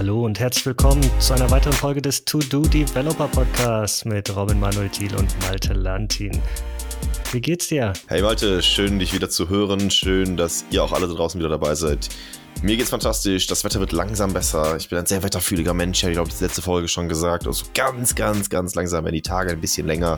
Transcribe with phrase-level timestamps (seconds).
[0.00, 4.88] Hallo und herzlich willkommen zu einer weiteren Folge des To-Do Developer Podcasts mit Robin Manuel
[4.88, 6.40] Thiel und Malte Lantin.
[7.32, 7.92] Wie geht's dir?
[8.06, 9.90] Hey Malte, schön dich wieder zu hören.
[9.90, 12.08] Schön, dass ihr auch alle da draußen wieder dabei seid.
[12.62, 13.46] Mir geht's fantastisch.
[13.46, 14.74] Das Wetter wird langsam besser.
[14.78, 16.02] Ich bin ein sehr wetterfühliger Mensch.
[16.02, 17.46] Ich glaube, die letzte Folge schon gesagt.
[17.46, 20.16] Also ganz, ganz, ganz langsam werden die Tage ein bisschen länger.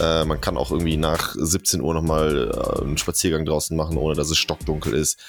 [0.00, 4.14] Äh, man kann auch irgendwie nach 17 Uhr nochmal äh, einen Spaziergang draußen machen, ohne
[4.14, 5.20] dass es stockdunkel ist.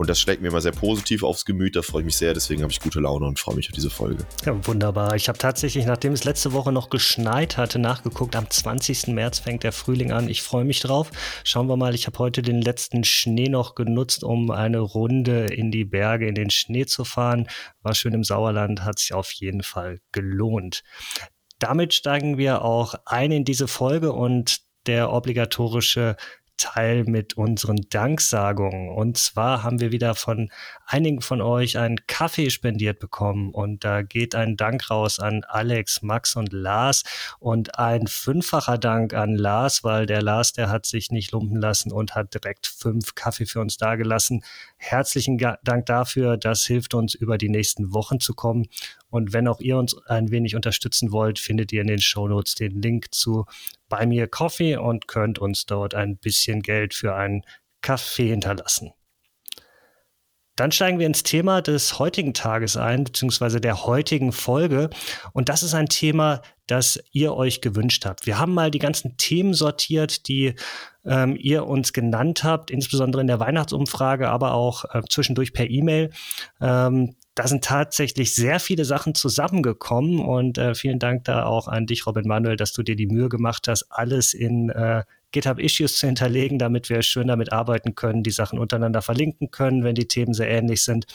[0.00, 1.76] Und das schlägt mir immer sehr positiv aufs Gemüt.
[1.76, 2.32] Da freue ich mich sehr.
[2.32, 4.24] Deswegen habe ich gute Laune und freue mich auf diese Folge.
[4.46, 5.14] Ja, wunderbar.
[5.14, 8.34] Ich habe tatsächlich, nachdem es letzte Woche noch geschneit hatte, nachgeguckt.
[8.34, 9.08] Am 20.
[9.08, 10.30] März fängt der Frühling an.
[10.30, 11.10] Ich freue mich drauf.
[11.44, 11.94] Schauen wir mal.
[11.94, 16.34] Ich habe heute den letzten Schnee noch genutzt, um eine Runde in die Berge, in
[16.34, 17.46] den Schnee zu fahren.
[17.82, 18.84] War schön im Sauerland.
[18.84, 20.82] Hat sich auf jeden Fall gelohnt.
[21.58, 26.16] Damit steigen wir auch ein in diese Folge und der obligatorische
[26.60, 28.90] Teil mit unseren Danksagungen.
[28.90, 30.50] Und zwar haben wir wieder von
[30.86, 33.50] einigen von euch einen Kaffee spendiert bekommen.
[33.50, 37.02] Und da geht ein Dank raus an Alex, Max und Lars.
[37.38, 41.92] Und ein fünffacher Dank an Lars, weil der Lars, der hat sich nicht lumpen lassen
[41.92, 44.44] und hat direkt fünf Kaffee für uns dagelassen.
[44.76, 46.36] Herzlichen Dank dafür.
[46.36, 48.68] Das hilft uns, über die nächsten Wochen zu kommen.
[49.10, 52.80] Und wenn auch ihr uns ein wenig unterstützen wollt, findet ihr in den Shownotes den
[52.80, 53.44] Link zu
[53.88, 57.42] bei mir Coffee und könnt uns dort ein bisschen Geld für einen
[57.82, 58.92] Kaffee hinterlassen.
[60.60, 64.90] Dann steigen wir ins Thema des heutigen Tages ein, beziehungsweise der heutigen Folge.
[65.32, 68.26] Und das ist ein Thema, das ihr euch gewünscht habt.
[68.26, 70.54] Wir haben mal die ganzen Themen sortiert, die
[71.06, 76.10] ähm, ihr uns genannt habt, insbesondere in der Weihnachtsumfrage, aber auch äh, zwischendurch per E-Mail.
[76.60, 81.86] Ähm, da sind tatsächlich sehr viele Sachen zusammengekommen und äh, vielen Dank da auch an
[81.86, 86.06] dich, Robin Manuel, dass du dir die Mühe gemacht hast, alles in äh, GitHub-Issues zu
[86.06, 90.34] hinterlegen, damit wir schön damit arbeiten können, die Sachen untereinander verlinken können, wenn die Themen
[90.34, 91.06] sehr ähnlich sind.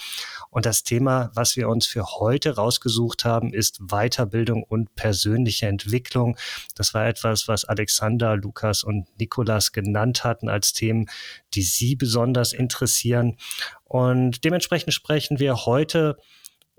[0.56, 6.38] Und das Thema, was wir uns für heute rausgesucht haben, ist Weiterbildung und persönliche Entwicklung.
[6.74, 11.10] Das war etwas, was Alexander, Lukas und Nikolas genannt hatten als Themen,
[11.52, 13.36] die sie besonders interessieren.
[13.84, 16.16] Und dementsprechend sprechen wir heute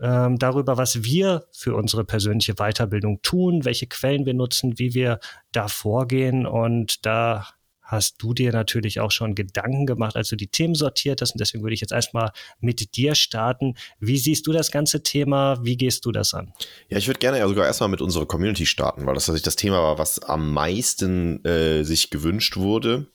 [0.01, 5.19] ähm, darüber, was wir für unsere persönliche Weiterbildung tun, welche Quellen wir nutzen, wie wir
[5.51, 6.47] da vorgehen.
[6.47, 7.45] Und da
[7.87, 11.31] hast du dir natürlich auch schon Gedanken gemacht, als du die Themen sortiert hast.
[11.31, 13.75] Und deswegen würde ich jetzt erstmal mit dir starten.
[13.99, 15.57] Wie siehst du das ganze Thema?
[15.63, 16.53] Wie gehst du das an?
[16.89, 19.55] Ja, ich würde gerne ja sogar erstmal mit unserer Community starten, weil das tatsächlich das
[19.55, 23.07] Thema war, was am meisten äh, sich gewünscht wurde.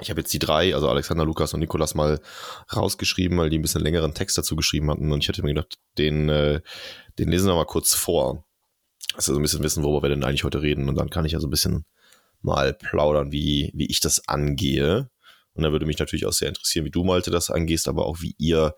[0.00, 2.20] Ich habe jetzt die drei, also Alexander, Lukas und Nikolas, mal
[2.74, 5.10] rausgeschrieben, weil die ein bisschen längeren Text dazu geschrieben hatten.
[5.10, 6.60] Und ich hätte mir gedacht, den, äh,
[7.18, 8.44] den lesen wir mal kurz vor.
[9.14, 10.88] Also so ein bisschen wissen, worüber wir denn eigentlich heute reden.
[10.88, 11.84] Und dann kann ich ja so ein bisschen
[12.42, 15.10] mal plaudern, wie, wie ich das angehe.
[15.54, 18.20] Und da würde mich natürlich auch sehr interessieren, wie du, Malte, das angehst, aber auch
[18.20, 18.74] wie ihr,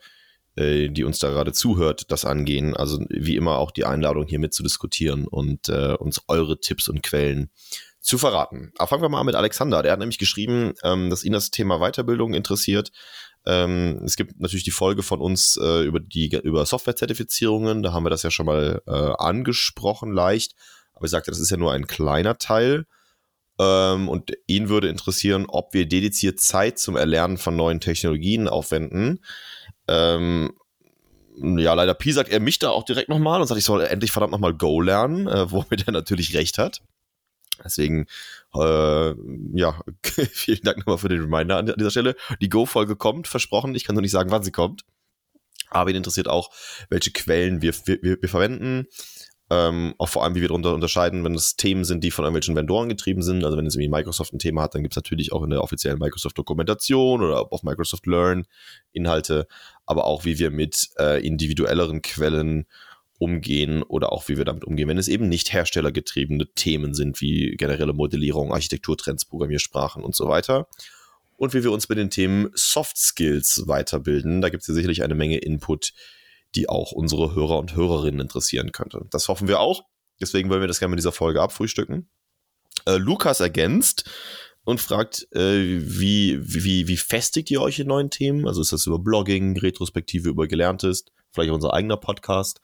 [0.57, 2.77] äh, die uns da gerade zuhört, das angehen.
[2.77, 7.51] Also wie immer auch die Einladung hier mitzudiskutieren und äh, uns eure Tipps und Quellen
[8.01, 8.73] zu verraten.
[8.77, 9.83] Aber fangen wir mal an mit Alexander.
[9.83, 12.93] Der hat nämlich geschrieben, ähm, dass ihn das Thema Weiterbildung interessiert.
[13.47, 17.83] Ähm, es gibt natürlich die Folge von uns äh, über die über Softwarezertifizierungen.
[17.83, 20.55] Da haben wir das ja schon mal äh, angesprochen, leicht.
[20.93, 22.87] Aber ich sagte, das ist ja nur ein kleiner Teil.
[23.59, 29.21] Ähm, und ihn würde interessieren, ob wir dediziert Zeit zum Erlernen von neuen Technologien aufwenden.
[29.87, 30.53] Ähm,
[31.37, 34.13] ja, leider Pi sagt er mich da auch direkt nochmal und sagt, ich soll endlich
[34.13, 36.83] verdammt nochmal Go lernen, äh, womit er natürlich recht hat.
[37.65, 38.07] Deswegen,
[38.55, 39.15] äh,
[39.55, 42.17] ja, vielen Dank nochmal für den Reminder an dieser Stelle.
[42.41, 43.75] Die Go-Folge kommt, versprochen.
[43.75, 44.83] Ich kann nur nicht sagen, wann sie kommt.
[45.71, 46.51] Aber ihn interessiert auch,
[46.89, 48.87] welche Quellen wir, wir, wir verwenden.
[49.55, 52.57] Ähm, auch vor allem, wie wir darunter unterscheiden, wenn es Themen sind, die von irgendwelchen
[52.57, 53.45] Vendoren getrieben sind.
[53.45, 55.63] Also wenn es irgendwie Microsoft ein Thema hat, dann gibt es natürlich auch in der
[55.63, 58.47] offiziellen Microsoft-Dokumentation oder auf Microsoft Learn
[58.93, 59.47] Inhalte,
[59.87, 62.67] aber auch wie wir mit äh, individuelleren Quellen
[63.19, 67.55] umgehen oder auch wie wir damit umgehen, wenn es eben nicht herstellergetriebene Themen sind, wie
[67.57, 70.67] generelle Modellierung, Architekturtrends, Programmiersprachen und so weiter.
[71.37, 74.41] Und wie wir uns mit den Themen Soft Skills weiterbilden.
[74.41, 75.93] Da gibt es ja sicherlich eine Menge Input,
[76.55, 79.07] die auch unsere Hörer und Hörerinnen interessieren könnte.
[79.11, 79.85] Das hoffen wir auch.
[80.21, 82.09] Deswegen wollen wir das gerne mit dieser Folge abfrühstücken.
[82.87, 84.09] Äh, Lukas ergänzt
[84.65, 88.47] und fragt, äh, wie, wie, wie festigt ihr euch in neuen Themen?
[88.47, 92.61] Also ist das über Blogging, Retrospektive über Gelerntes, vielleicht unser eigener Podcast?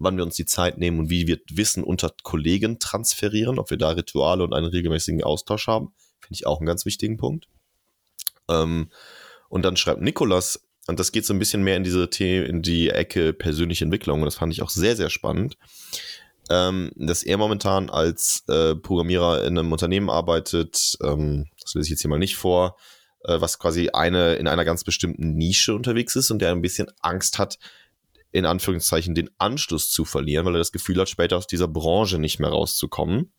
[0.00, 3.76] wann wir uns die Zeit nehmen und wie wir Wissen unter Kollegen transferieren, ob wir
[3.76, 7.46] da Rituale und einen regelmäßigen Austausch haben, finde ich auch einen ganz wichtigen Punkt.
[8.48, 8.90] Ähm,
[9.48, 12.62] und dann schreibt Nikolas, und das geht so ein bisschen mehr in diese The in
[12.62, 15.56] die Ecke persönliche Entwicklung, und das fand ich auch sehr, sehr spannend,
[16.50, 21.90] ähm, dass er momentan als äh, Programmierer in einem Unternehmen arbeitet, ähm, das lese ich
[21.90, 22.76] jetzt hier mal nicht vor,
[23.24, 26.88] äh, was quasi eine in einer ganz bestimmten Nische unterwegs ist und der ein bisschen
[27.00, 27.58] Angst hat,
[28.32, 32.18] in Anführungszeichen den Anschluss zu verlieren, weil er das Gefühl hat, später aus dieser Branche
[32.18, 33.32] nicht mehr rauszukommen.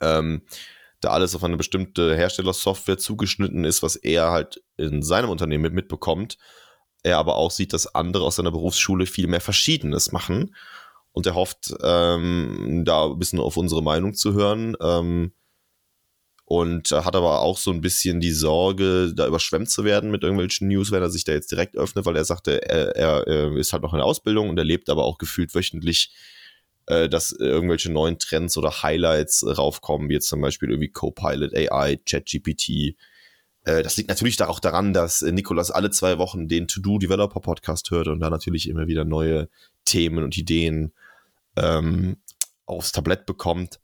[0.00, 0.42] Ähm,
[1.04, 6.38] da alles auf eine bestimmte Herstellersoftware zugeschnitten ist, was er halt in seinem Unternehmen mitbekommt.
[7.02, 10.54] Er aber auch sieht, dass andere aus seiner Berufsschule viel mehr Verschiedenes machen.
[11.12, 14.76] Und er hofft, ähm, da ein bisschen auf unsere Meinung zu hören.
[14.80, 15.32] Ähm,
[16.46, 20.68] und hat aber auch so ein bisschen die Sorge, da überschwemmt zu werden mit irgendwelchen
[20.68, 23.72] News, wenn er sich da jetzt direkt öffnet, weil er sagte, er, er, er ist
[23.72, 26.12] halt noch in der Ausbildung und er lebt aber auch gefühlt wöchentlich,
[26.86, 31.96] äh, dass irgendwelche neuen Trends oder Highlights raufkommen, wie jetzt zum Beispiel irgendwie Copilot, AI,
[32.04, 32.96] ChatGPT.
[33.64, 37.90] Äh, das liegt natürlich auch daran, dass Nikolas alle zwei Wochen den To-Do Developer Podcast
[37.90, 39.48] hört und da natürlich immer wieder neue
[39.84, 40.92] Themen und Ideen
[41.56, 42.16] ähm,
[42.66, 43.80] aufs Tablett bekommt.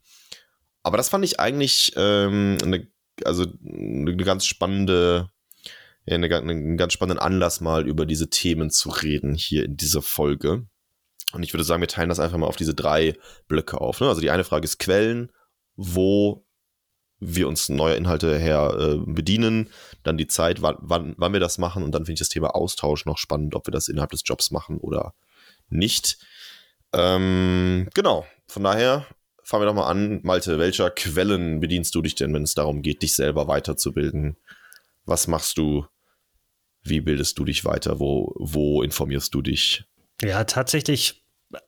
[0.83, 2.87] Aber das fand ich eigentlich ähm, eine,
[3.23, 5.29] also eine ganz spannende,
[6.05, 10.01] ja, eine, einen ganz spannenden Anlass, mal über diese Themen zu reden hier in dieser
[10.01, 10.65] Folge.
[11.33, 13.15] Und ich würde sagen, wir teilen das einfach mal auf diese drei
[13.47, 13.99] Blöcke auf.
[13.99, 14.07] Ne?
[14.07, 15.31] Also die eine Frage ist Quellen,
[15.75, 16.45] wo
[17.21, 19.69] wir uns neue Inhalte her äh, bedienen,
[20.03, 22.55] dann die Zeit, wann, wann, wann wir das machen und dann finde ich das Thema
[22.55, 25.13] Austausch noch spannend, ob wir das innerhalb des Jobs machen oder
[25.69, 26.17] nicht.
[26.93, 29.05] Ähm, genau, von daher
[29.43, 30.19] fangen wir doch mal an.
[30.23, 34.37] Malte, welcher Quellen bedienst du dich denn, wenn es darum geht, dich selber weiterzubilden?
[35.05, 35.85] Was machst du?
[36.83, 37.99] Wie bildest du dich weiter?
[37.99, 39.85] Wo, wo informierst du dich?
[40.23, 41.20] Ja, tatsächlich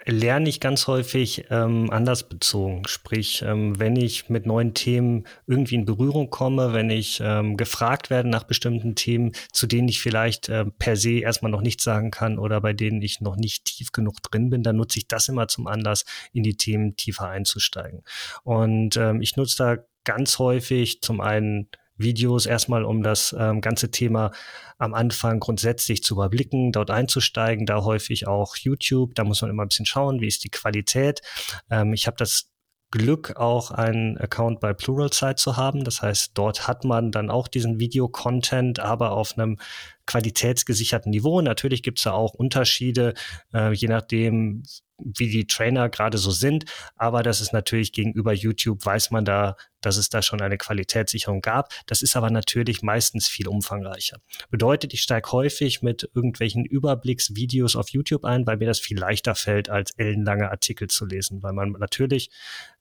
[0.06, 2.84] lerne ich ganz häufig ähm, anders bezogen.
[2.88, 8.10] Sprich, ähm, wenn ich mit neuen Themen irgendwie in Berührung komme, wenn ich ähm, gefragt
[8.10, 12.12] werde nach bestimmten Themen, zu denen ich vielleicht äh, per se erstmal noch nichts sagen
[12.12, 15.28] kann oder bei denen ich noch nicht tief genug drin bin, dann nutze ich das
[15.28, 18.04] immer zum Anlass, in die Themen tiefer einzusteigen.
[18.44, 23.92] Und ähm, ich nutze da ganz häufig zum einen Videos erstmal, um das ähm, ganze
[23.92, 24.31] Thema
[24.78, 29.63] am Anfang grundsätzlich zu überblicken, dort einzusteigen, da häufig auch YouTube, da muss man immer
[29.63, 31.22] ein bisschen schauen, wie ist die Qualität.
[31.69, 32.50] Ähm, ich habe das
[32.94, 35.84] Glück, auch einen Account bei Pluralsight zu haben.
[35.84, 39.57] Das heißt, dort hat man dann auch diesen Video-Content, aber auf einem
[40.06, 41.42] qualitätsgesicherten Niveau.
[41.42, 43.16] Natürlich gibt es da auch Unterschiede,
[43.51, 44.62] äh, je nachdem,
[44.98, 46.66] wie die Trainer gerade so sind.
[46.95, 51.42] Aber das ist natürlich gegenüber YouTube, weiß man da, dass es da schon eine Qualitätssicherung
[51.42, 51.74] gab.
[51.88, 54.18] Das ist aber natürlich meistens viel umfangreicher.
[54.50, 59.36] Bedeutet, ich steige häufig mit irgendwelchen Überblicksvideos auf YouTube ein, weil mir das viel leichter
[59.36, 62.30] fällt, als ellenlange Artikel zu lesen, weil man natürlich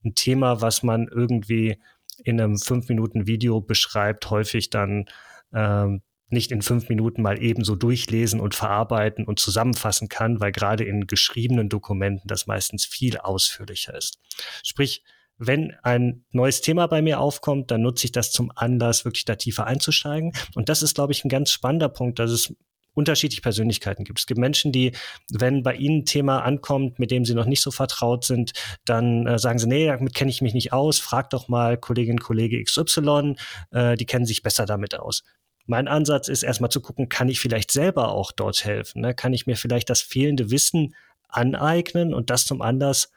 [0.04, 1.78] ein Thema, was man irgendwie
[2.24, 5.06] in einem fünf Minuten Video beschreibt, häufig dann
[5.52, 10.84] ähm, nicht in fünf Minuten mal ebenso durchlesen und verarbeiten und zusammenfassen kann, weil gerade
[10.84, 14.18] in geschriebenen Dokumenten das meistens viel ausführlicher ist.
[14.64, 15.02] Sprich,
[15.38, 19.34] wenn ein neues Thema bei mir aufkommt, dann nutze ich das zum Anlass, wirklich da
[19.34, 20.32] tiefer einzusteigen.
[20.54, 22.54] Und das ist, glaube ich, ein ganz spannender Punkt, dass es
[22.94, 24.18] unterschiedliche Persönlichkeiten gibt.
[24.18, 24.92] Es gibt Menschen, die,
[25.30, 28.52] wenn bei ihnen ein Thema ankommt, mit dem sie noch nicht so vertraut sind,
[28.84, 32.18] dann äh, sagen sie, nee, damit kenne ich mich nicht aus, frag doch mal Kollegin,
[32.18, 33.36] Kollege XY,
[33.70, 35.22] äh, die kennen sich besser damit aus.
[35.66, 39.02] Mein Ansatz ist erstmal zu gucken, kann ich vielleicht selber auch dort helfen?
[39.02, 39.14] Ne?
[39.14, 40.94] Kann ich mir vielleicht das fehlende Wissen
[41.28, 43.10] aneignen und das zum Anlass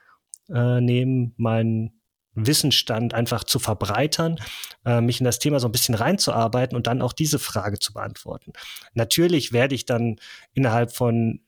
[0.50, 2.02] äh, nehmen, meinen
[2.36, 4.38] Wissensstand einfach zu verbreitern,
[4.86, 7.94] äh, mich in das Thema so ein bisschen reinzuarbeiten und dann auch diese Frage zu
[7.94, 8.52] beantworten.
[8.94, 10.18] Natürlich werde ich dann
[10.54, 11.42] innerhalb von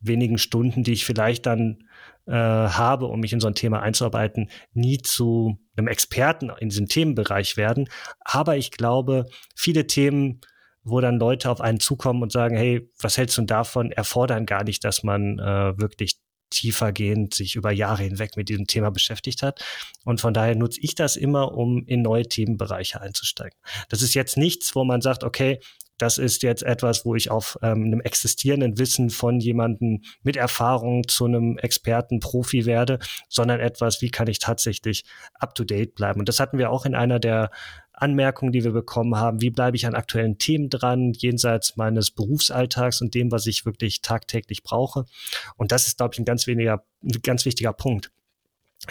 [0.00, 1.84] wenigen Stunden, die ich vielleicht dann
[2.26, 6.86] äh, habe, um mich in so ein Thema einzuarbeiten, nie zu einem Experten in diesem
[6.86, 7.88] Themenbereich werden.
[8.20, 10.40] Aber ich glaube, viele Themen,
[10.82, 14.64] wo dann Leute auf einen zukommen und sagen, hey, was hältst du davon, erfordern gar
[14.64, 16.18] nicht, dass man äh, wirklich
[16.50, 19.64] tiefergehend sich über Jahre hinweg mit diesem Thema beschäftigt hat.
[20.04, 23.56] Und von daher nutze ich das immer, um in neue Themenbereiche einzusteigen.
[23.88, 25.60] Das ist jetzt nichts, wo man sagt, okay,
[26.00, 31.06] das ist jetzt etwas, wo ich auf ähm, einem existierenden Wissen von jemandem mit Erfahrung
[31.06, 35.04] zu einem Experten, Profi werde, sondern etwas, wie kann ich tatsächlich
[35.34, 36.20] up-to-date bleiben.
[36.20, 37.50] Und das hatten wir auch in einer der
[37.92, 39.42] Anmerkungen, die wir bekommen haben.
[39.42, 44.00] Wie bleibe ich an aktuellen Themen dran, jenseits meines Berufsalltags und dem, was ich wirklich
[44.00, 45.04] tagtäglich brauche?
[45.56, 48.10] Und das ist, glaube ich, ein ganz, weniger, ein ganz wichtiger Punkt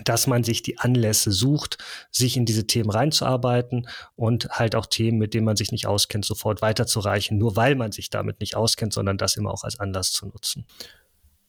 [0.03, 1.77] dass man sich die Anlässe sucht,
[2.12, 6.25] sich in diese Themen reinzuarbeiten und halt auch Themen, mit denen man sich nicht auskennt,
[6.25, 10.12] sofort weiterzureichen, nur weil man sich damit nicht auskennt, sondern das immer auch als Anlass
[10.12, 10.65] zu nutzen.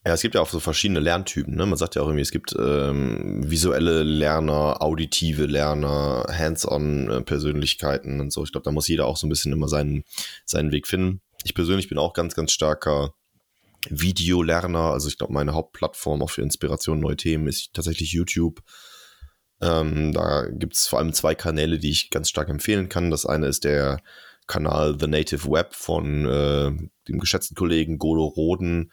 [0.07, 1.55] Ja, es gibt ja auch so verschiedene Lerntypen.
[1.55, 1.67] Ne?
[1.67, 8.43] Man sagt ja auch irgendwie, es gibt ähm, visuelle Lerner, auditive Lerner, Hands-on-Persönlichkeiten und so.
[8.43, 10.05] Ich glaube, da muss jeder auch so ein bisschen immer seinen,
[10.47, 11.21] seinen Weg finden.
[11.45, 13.13] Ich persönlich bin auch ganz, ganz starker
[13.89, 14.93] Videolerner.
[14.93, 18.63] Also ich glaube, meine Hauptplattform auch für Inspiration, neue Themen ist tatsächlich YouTube.
[19.61, 23.11] Ähm, da gibt es vor allem zwei Kanäle, die ich ganz stark empfehlen kann.
[23.11, 24.01] Das eine ist der
[24.47, 26.73] Kanal The Native Web von äh,
[27.09, 28.93] dem geschätzten Kollegen Golo Roden.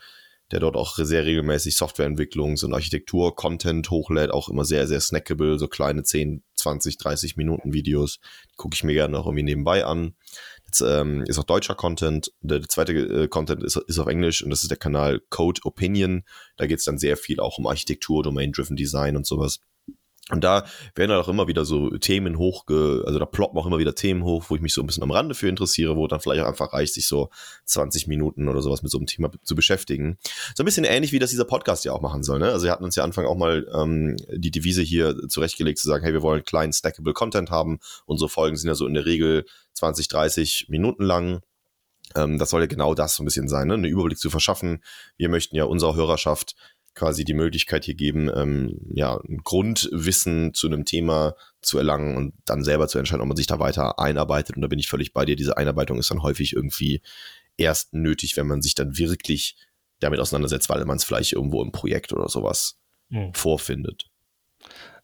[0.51, 5.67] der dort auch sehr regelmäßig Softwareentwicklungs- und Architektur-Content hochlädt, auch immer sehr, sehr snackable, so
[5.67, 8.20] kleine 10, 20, 30 Minuten Videos.
[8.56, 10.15] Gucke ich mir gerne noch irgendwie nebenbei an.
[10.67, 12.31] Jetzt ähm, ist auch deutscher Content.
[12.41, 16.24] Der, zweite äh, Content ist, ist auf Englisch und das ist der Kanal Code Opinion.
[16.57, 19.59] Da geht es dann sehr viel auch um Architektur, Domain-Driven Design und sowas.
[20.29, 20.65] Und da
[20.96, 24.24] werden halt auch immer wieder so Themen hoch, also da ploppen auch immer wieder Themen
[24.24, 26.48] hoch, wo ich mich so ein bisschen am Rande für interessiere, wo dann vielleicht auch
[26.48, 27.29] einfach reicht, sich so
[27.65, 30.17] 20 Minuten oder sowas mit so einem Thema zu beschäftigen.
[30.53, 32.39] So ein bisschen ähnlich, wie das dieser Podcast ja auch machen soll.
[32.39, 32.51] Ne?
[32.51, 36.03] Also wir hatten uns ja Anfang auch mal ähm, die Devise hier zurechtgelegt, zu sagen,
[36.03, 37.79] hey, wir wollen kleinen snackable Content haben.
[38.05, 41.39] Unsere Folgen sind ja so in der Regel 20, 30 Minuten lang.
[42.15, 43.75] Ähm, das soll ja genau das so ein bisschen sein, ne?
[43.75, 44.84] einen Überblick zu verschaffen.
[45.17, 46.55] Wir möchten ja unserer Hörerschaft
[46.97, 52.33] quasi die Möglichkeit hier geben, ähm, ja, ein Grundwissen zu einem Thema zu erlangen und
[52.45, 54.55] dann selber zu entscheiden, ob man sich da weiter einarbeitet.
[54.55, 55.35] Und da bin ich völlig bei dir.
[55.35, 57.01] Diese Einarbeitung ist dann häufig irgendwie
[57.55, 59.55] erst nötig, wenn man sich dann wirklich
[59.99, 63.33] damit auseinandersetzt, weil man es vielleicht irgendwo im Projekt oder sowas mhm.
[63.33, 64.09] vorfindet.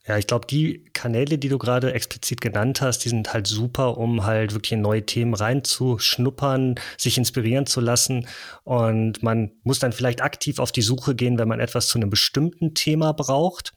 [0.06, 3.96] Ja, ich glaube, die Kanäle, die du gerade explizit genannt hast, die sind halt super,
[3.96, 8.26] um halt wirklich in neue Themen reinzuschnuppern, sich inspirieren zu lassen.
[8.64, 12.10] Und man muss dann vielleicht aktiv auf die Suche gehen, wenn man etwas zu einem
[12.10, 13.72] bestimmten Thema braucht.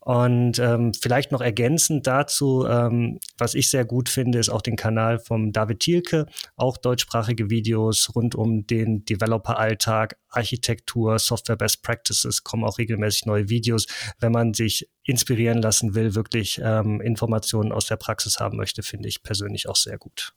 [0.00, 4.76] Und ähm, vielleicht noch ergänzend dazu, ähm, was ich sehr gut finde, ist auch den
[4.76, 12.44] Kanal vom David Thielke, auch deutschsprachige Videos rund um den Developer-Alltag, Architektur, Software Best Practices,
[12.44, 13.86] kommen auch regelmäßig neue Videos,
[14.18, 19.08] wenn man sich inspirieren lassen will, wirklich ähm, Informationen aus der Praxis haben möchte, finde
[19.08, 20.32] ich persönlich auch sehr gut.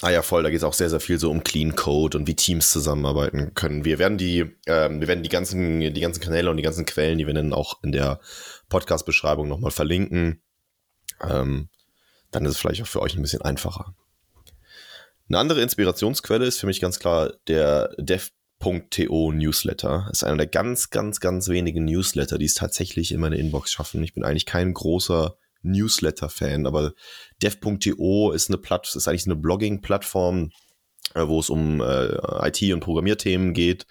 [0.00, 2.28] Ah ja, voll, da geht es auch sehr, sehr viel so um Clean Code und
[2.28, 3.84] wie Teams zusammenarbeiten können.
[3.84, 7.18] Wir werden die, ähm, wir werden die ganzen, die ganzen Kanäle und die ganzen Quellen,
[7.18, 8.20] die wir dann auch in der
[8.68, 10.40] Podcast-Beschreibung nochmal verlinken.
[11.20, 11.68] Ähm,
[12.30, 13.96] dann ist es vielleicht auch für euch ein bisschen einfacher.
[15.28, 20.08] Eine andere Inspirationsquelle ist für mich ganz klar der Dev .to Newsletter.
[20.10, 24.02] Ist einer der ganz, ganz, ganz wenigen Newsletter, die es tatsächlich in meine Inbox schaffen.
[24.02, 26.92] Ich bin eigentlich kein großer Newsletter-Fan, aber
[27.42, 30.50] dev.to ist eine Platt, ist eigentlich eine Blogging-Plattform,
[31.14, 33.86] äh, wo es um äh, IT- und Programmierthemen geht,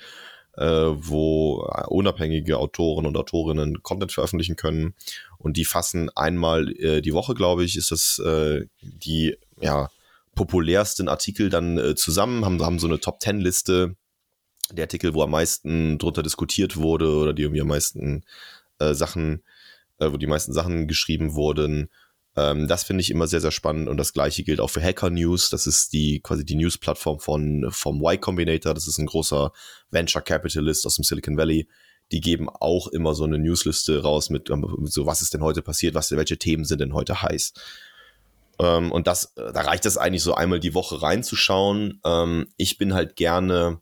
[0.55, 4.95] äh, wo unabhängige Autoren und Autorinnen Content veröffentlichen können.
[5.37, 9.89] Und die fassen einmal äh, die Woche, glaube ich, ist das äh, die ja,
[10.35, 13.95] populärsten Artikel dann äh, zusammen, haben, haben so eine Top-10-Liste
[14.71, 18.23] der Artikel, wo am meisten drunter diskutiert wurde oder die irgendwie am meisten
[18.79, 19.43] äh, Sachen,
[19.99, 21.89] äh, wo die meisten Sachen geschrieben wurden.
[22.35, 25.09] Ähm, das finde ich immer sehr, sehr spannend und das gleiche gilt auch für Hacker
[25.09, 25.49] News.
[25.49, 28.73] Das ist die quasi die News-Plattform von vom Y Combinator.
[28.73, 29.51] Das ist ein großer
[29.89, 31.67] Venture Capitalist aus dem Silicon Valley.
[32.11, 35.61] Die geben auch immer so eine Newsliste raus mit, ähm, so, was ist denn heute
[35.61, 37.53] passiert, was, welche Themen sind denn heute heiß.
[38.59, 41.99] Ähm, und das, da reicht es eigentlich so einmal die Woche reinzuschauen.
[42.05, 43.81] Ähm, ich bin halt gerne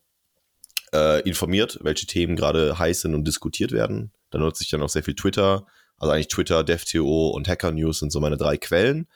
[0.93, 4.11] äh, informiert, welche Themen gerade heiß sind und diskutiert werden.
[4.29, 5.65] Da nutze ich dann auch sehr viel Twitter.
[5.97, 9.07] Also eigentlich Twitter, DevTO und Hacker News sind so meine drei Quellen.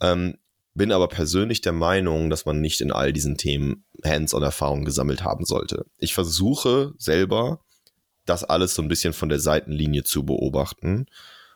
[0.00, 0.38] Ähm,
[0.74, 5.46] bin aber persönlich der Meinung, dass man nicht in all diesen Themen Hands-on-Erfahrung gesammelt haben
[5.46, 5.86] sollte.
[5.98, 7.60] Ich versuche selber,
[8.26, 11.06] das alles so ein bisschen von der Seitenlinie zu beobachten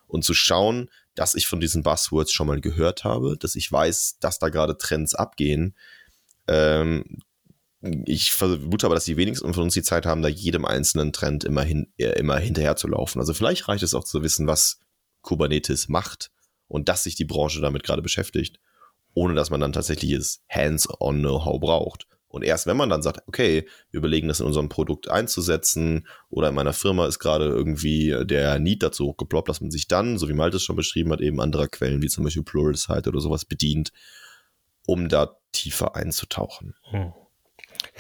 [0.07, 4.19] und zu schauen, dass ich von diesen Buzzwords schon mal gehört habe, dass ich weiß,
[4.21, 5.75] dass da gerade Trends abgehen,
[6.49, 7.19] ähm,
[7.83, 11.45] ich vermute aber, dass die wenigsten von uns die Zeit haben, da jedem einzelnen Trend
[11.45, 13.21] immer, hin, äh, immer hinterher zu laufen.
[13.21, 14.81] Also vielleicht reicht es auch zu wissen, was
[15.23, 16.31] Kubernetes macht
[16.69, 18.61] und dass sich die Branche damit gerade beschäftigt,
[19.15, 22.07] ohne dass man dann tatsächliches Hands-on-Know-how braucht.
[22.29, 26.51] Und erst wenn man dann sagt, okay, wir überlegen das in unserem Produkt einzusetzen oder
[26.51, 30.29] in meiner Firma ist gerade irgendwie der Need dazu hochgeploppt, dass man sich dann, so
[30.29, 33.45] wie Malte es schon beschrieben hat, eben anderer Quellen wie zum Beispiel Pluralsight oder sowas
[33.45, 33.91] bedient,
[34.87, 36.75] um da tiefer einzutauchen.
[36.91, 37.13] Hm.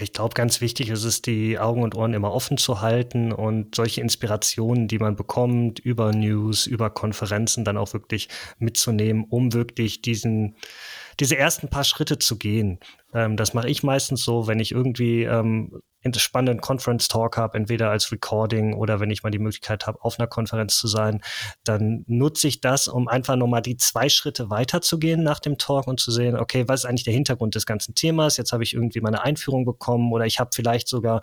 [0.00, 3.74] Ich glaube, ganz wichtig ist es, die Augen und Ohren immer offen zu halten und
[3.74, 8.28] solche Inspirationen, die man bekommt über News, über Konferenzen dann auch wirklich
[8.58, 10.56] mitzunehmen, um wirklich diesen,
[11.20, 12.80] diese ersten paar Schritte zu gehen.
[13.12, 15.82] Ähm, das mache ich meistens so, wenn ich irgendwie ähm,
[16.16, 20.18] spannenden Conference Talk habe, entweder als Recording oder wenn ich mal die Möglichkeit habe, auf
[20.18, 21.20] einer Konferenz zu sein,
[21.62, 26.00] dann nutze ich das, um einfach nochmal die zwei Schritte weiterzugehen nach dem Talk und
[26.00, 28.38] zu sehen, okay, was ist eigentlich der Hintergrund des ganzen Themas?
[28.38, 31.20] Jetzt habe ich irgendwie meine Einführung bekommen oder ich habe vielleicht sogar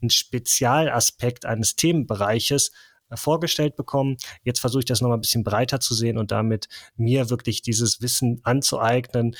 [0.00, 2.72] einen Spezialaspekt eines Themenbereiches
[3.14, 4.16] vorgestellt bekommen.
[4.42, 8.00] Jetzt versuche ich das nochmal ein bisschen breiter zu sehen und damit mir wirklich dieses
[8.00, 9.36] Wissen anzueignen.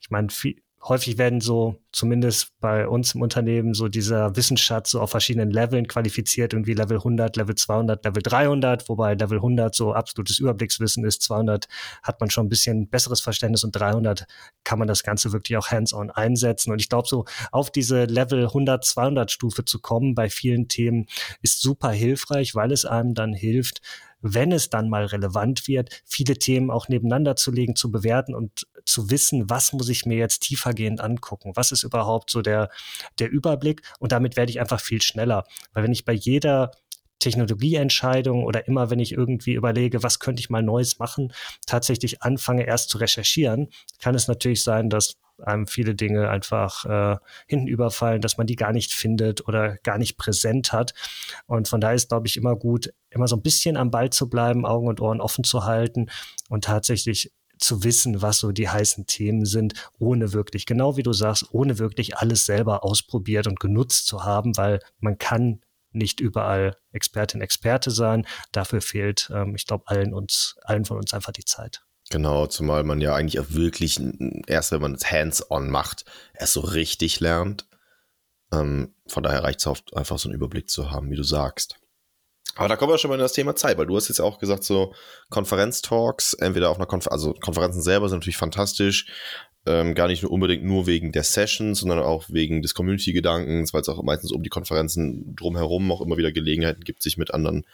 [0.00, 5.00] Ich meine, viel, häufig werden so, zumindest bei uns im Unternehmen, so dieser Wissensschatz so
[5.00, 9.92] auf verschiedenen Leveln qualifiziert, irgendwie Level 100, Level 200, Level 300, wobei Level 100 so
[9.92, 11.66] absolutes Überblickswissen ist, 200
[12.02, 14.26] hat man schon ein bisschen besseres Verständnis und 300
[14.64, 16.70] kann man das Ganze wirklich auch hands-on einsetzen.
[16.70, 21.06] Und ich glaube, so auf diese Level 100, 200 Stufe zu kommen bei vielen Themen
[21.42, 23.80] ist super hilfreich, weil es einem dann hilft,
[24.20, 28.66] wenn es dann mal relevant wird, viele Themen auch nebeneinander zu legen, zu bewerten und
[28.84, 31.52] zu wissen, was muss ich mir jetzt tiefergehend angucken?
[31.54, 32.70] Was ist überhaupt so der,
[33.18, 33.82] der Überblick?
[33.98, 35.44] Und damit werde ich einfach viel schneller.
[35.72, 36.72] Weil wenn ich bei jeder
[37.18, 41.32] Technologieentscheidung oder immer, wenn ich irgendwie überlege, was könnte ich mal Neues machen,
[41.66, 43.68] tatsächlich anfange erst zu recherchieren,
[44.00, 47.16] kann es natürlich sein, dass einem viele Dinge einfach äh,
[47.46, 50.94] hinten überfallen, dass man die gar nicht findet oder gar nicht präsent hat.
[51.46, 54.28] Und von daher ist, glaube ich, immer gut, immer so ein bisschen am Ball zu
[54.28, 56.10] bleiben, Augen und Ohren offen zu halten
[56.48, 61.12] und tatsächlich zu wissen, was so die heißen Themen sind, ohne wirklich, genau wie du
[61.12, 65.60] sagst, ohne wirklich alles selber ausprobiert und genutzt zu haben, weil man kann
[65.92, 68.26] nicht überall Expertin, Experte sein.
[68.52, 71.82] Dafür fehlt, ähm, ich glaube, allen uns, allen von uns einfach die Zeit.
[72.10, 74.00] Genau, zumal man ja eigentlich auch wirklich
[74.46, 77.66] erst, wenn man es hands-on macht, erst so richtig lernt.
[78.50, 81.76] Ähm, von daher reicht es einfach so einen Überblick zu haben, wie du sagst.
[82.54, 84.38] Aber da kommen wir schon mal in das Thema Zeit, weil du hast jetzt auch
[84.38, 84.94] gesagt, so
[85.28, 89.06] Konferenztalks, entweder auf einer Konferenz, also Konferenzen selber sind natürlich fantastisch,
[89.66, 93.82] ähm, gar nicht nur unbedingt nur wegen der Sessions, sondern auch wegen des Community-Gedankens, weil
[93.82, 97.66] es auch meistens um die Konferenzen drumherum auch immer wieder Gelegenheiten gibt, sich mit anderen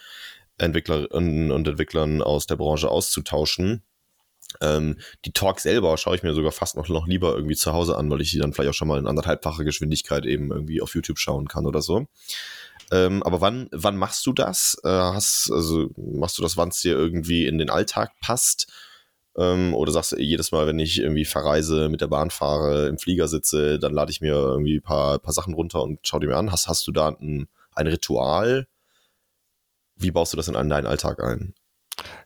[0.59, 3.85] Entwicklerinnen und Entwicklern aus der Branche auszutauschen.
[4.61, 7.96] Ähm, die Talks selber schaue ich mir sogar fast noch, noch lieber irgendwie zu Hause
[7.96, 10.94] an, weil ich die dann vielleicht auch schon mal in anderthalbfacher Geschwindigkeit eben irgendwie auf
[10.94, 12.06] YouTube schauen kann oder so.
[12.92, 14.76] Ähm, aber wann, wann machst du das?
[14.84, 18.73] Äh, hast, also machst du das, wann es dir irgendwie in den Alltag passt?
[19.37, 22.99] Ähm, oder sagst du jedes Mal, wenn ich irgendwie verreise, mit der Bahn fahre, im
[22.99, 26.26] Flieger sitze, dann lade ich mir irgendwie ein paar, paar Sachen runter und schau die
[26.28, 26.52] mir an.
[26.52, 28.68] Hast, hast du da ein, ein Ritual?
[29.96, 31.54] Wie baust du das in deinen Alltag ein?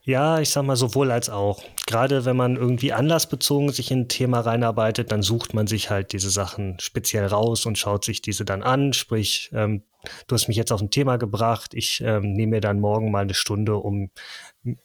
[0.03, 1.63] Ja, ich sag mal sowohl als auch.
[1.87, 6.13] Gerade wenn man irgendwie anlassbezogen sich in ein Thema reinarbeitet, dann sucht man sich halt
[6.13, 8.93] diese Sachen speziell raus und schaut sich diese dann an.
[8.93, 9.83] Sprich, ähm,
[10.27, 11.75] du hast mich jetzt auf ein Thema gebracht.
[11.75, 14.11] Ich ähm, nehme mir dann morgen mal eine Stunde, um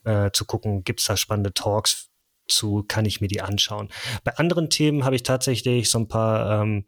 [0.04, 2.10] äh, zu gucken, gibt's da spannende Talks
[2.48, 3.90] zu, kann ich mir die anschauen.
[4.24, 6.86] Bei anderen Themen habe ich tatsächlich so ein paar ähm,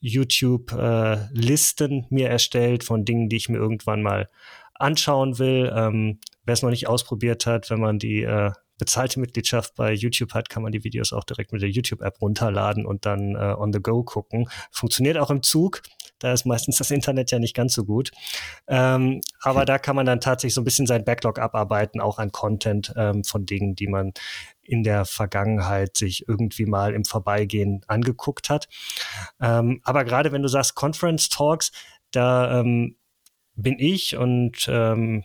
[0.00, 4.28] YouTube-Listen äh, mir erstellt von Dingen, die ich mir irgendwann mal
[4.74, 5.72] anschauen will.
[5.74, 10.32] Ähm, Wer es noch nicht ausprobiert hat, wenn man die äh, bezahlte Mitgliedschaft bei YouTube
[10.32, 13.70] hat, kann man die Videos auch direkt mit der YouTube-App runterladen und dann äh, on
[13.70, 14.48] the go gucken.
[14.70, 15.82] Funktioniert auch im Zug.
[16.18, 18.12] Da ist meistens das Internet ja nicht ganz so gut.
[18.66, 22.32] Ähm, aber da kann man dann tatsächlich so ein bisschen sein Backlog abarbeiten, auch an
[22.32, 24.14] Content ähm, von Dingen, die man
[24.62, 28.68] in der Vergangenheit sich irgendwie mal im Vorbeigehen angeguckt hat.
[29.38, 31.72] Ähm, aber gerade wenn du sagst Conference Talks,
[32.10, 32.96] da ähm,
[33.54, 35.24] bin ich und ähm,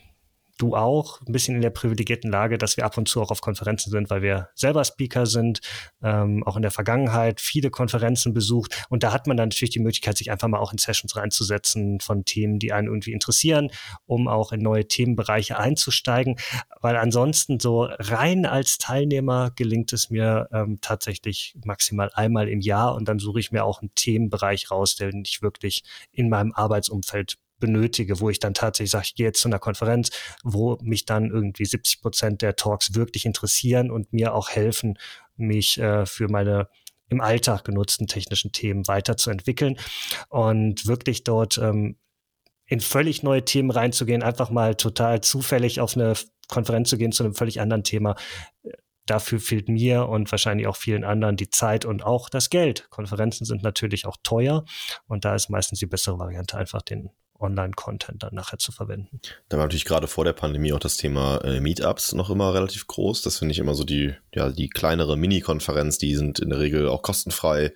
[0.58, 3.42] du auch ein bisschen in der privilegierten Lage, dass wir ab und zu auch auf
[3.42, 5.62] Konferenzen sind, weil wir selber Speaker sind,
[6.04, 8.86] ähm, auch in der Vergangenheit viele Konferenzen besucht.
[8.90, 12.00] Und da hat man dann natürlich die Möglichkeit, sich einfach mal auch in Sessions reinzusetzen
[12.00, 13.70] von Themen, die einen irgendwie interessieren,
[14.06, 16.36] um auch in neue Themenbereiche einzusteigen,
[16.82, 22.96] weil ansonsten so rein als Teilnehmer gelingt es mir ähm, tatsächlich maximal einmal im Jahr.
[22.96, 27.38] Und dann suche ich mir auch einen Themenbereich raus, den ich wirklich in meinem Arbeitsumfeld
[27.60, 30.10] benötige, wo ich dann tatsächlich sage, ich gehe jetzt zu einer Konferenz,
[30.44, 34.98] wo mich dann irgendwie 70 Prozent der Talks wirklich interessieren und mir auch helfen,
[35.36, 36.68] mich äh, für meine
[37.10, 39.78] im Alltag genutzten technischen Themen weiterzuentwickeln
[40.30, 41.98] und wirklich dort ähm,
[42.66, 46.14] in völlig neue Themen reinzugehen, einfach mal total zufällig auf eine
[46.48, 48.16] Konferenz zu gehen zu einem völlig anderen Thema.
[49.06, 52.90] Dafür fehlt mir und wahrscheinlich auch vielen anderen die Zeit und auch das Geld.
[52.90, 54.64] Konferenzen sind natürlich auch teuer
[55.08, 57.10] und da ist meistens die bessere Variante, einfach den
[57.44, 59.20] Online-Content dann nachher zu verwenden.
[59.50, 62.88] Da war natürlich gerade vor der Pandemie auch das Thema äh, Meetups noch immer relativ
[62.88, 63.22] groß.
[63.22, 66.88] Das finde ich immer so die, ja, die kleinere Mini-Konferenz, die sind in der Regel
[66.88, 67.74] auch kostenfrei.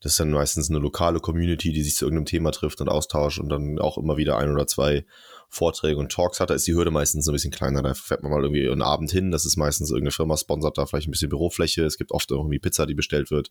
[0.00, 3.40] Das ist dann meistens eine lokale Community, die sich zu irgendeinem Thema trifft und austauscht
[3.40, 5.04] und dann auch immer wieder ein oder zwei
[5.48, 6.50] Vorträge und Talks hat.
[6.50, 7.82] Da ist die Hürde meistens ein bisschen kleiner.
[7.82, 9.32] Da fährt man mal irgendwie einen Abend hin.
[9.32, 11.84] Das ist meistens irgendeine Firma sponsert da vielleicht ein bisschen Bürofläche.
[11.84, 13.50] Es gibt oft irgendwie Pizza, die bestellt wird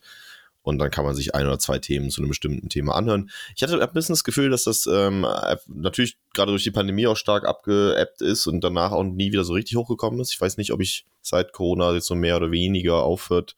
[0.67, 3.29] und dann kann man sich ein oder zwei Themen zu einem bestimmten Thema anhören.
[3.55, 5.25] Ich hatte ein bisschen das Gefühl, dass das ähm,
[5.67, 9.53] natürlich gerade durch die Pandemie auch stark abgeebbt ist und danach auch nie wieder so
[9.53, 10.33] richtig hochgekommen ist.
[10.33, 13.55] Ich weiß nicht, ob ich seit Corona jetzt so mehr oder weniger aufhört,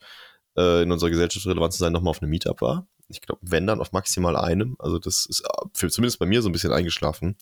[0.55, 2.87] äh, in unserer Gesellschaft relevant zu sein, nochmal auf einem Meetup war.
[3.07, 4.75] Ich glaube, wenn dann auf maximal einem.
[4.77, 7.37] Also das ist äh, für, zumindest bei mir so ein bisschen eingeschlafen.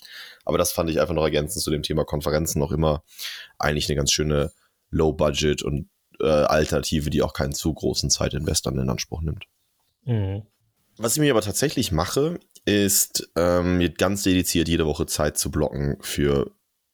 [0.46, 3.04] Aber das fand ich einfach noch ergänzend zu dem Thema Konferenzen noch immer
[3.60, 4.54] eigentlich eine ganz schöne
[4.92, 5.90] Low-Budget und
[6.22, 9.46] äh, Alternative, die auch keinen zu großen Zeitinvest dann in Anspruch nimmt.
[10.08, 10.44] Mhm.
[10.98, 15.52] Was ich mir aber tatsächlich mache, ist ähm, mir ganz dediziert jede Woche Zeit zu
[15.52, 16.52] blocken für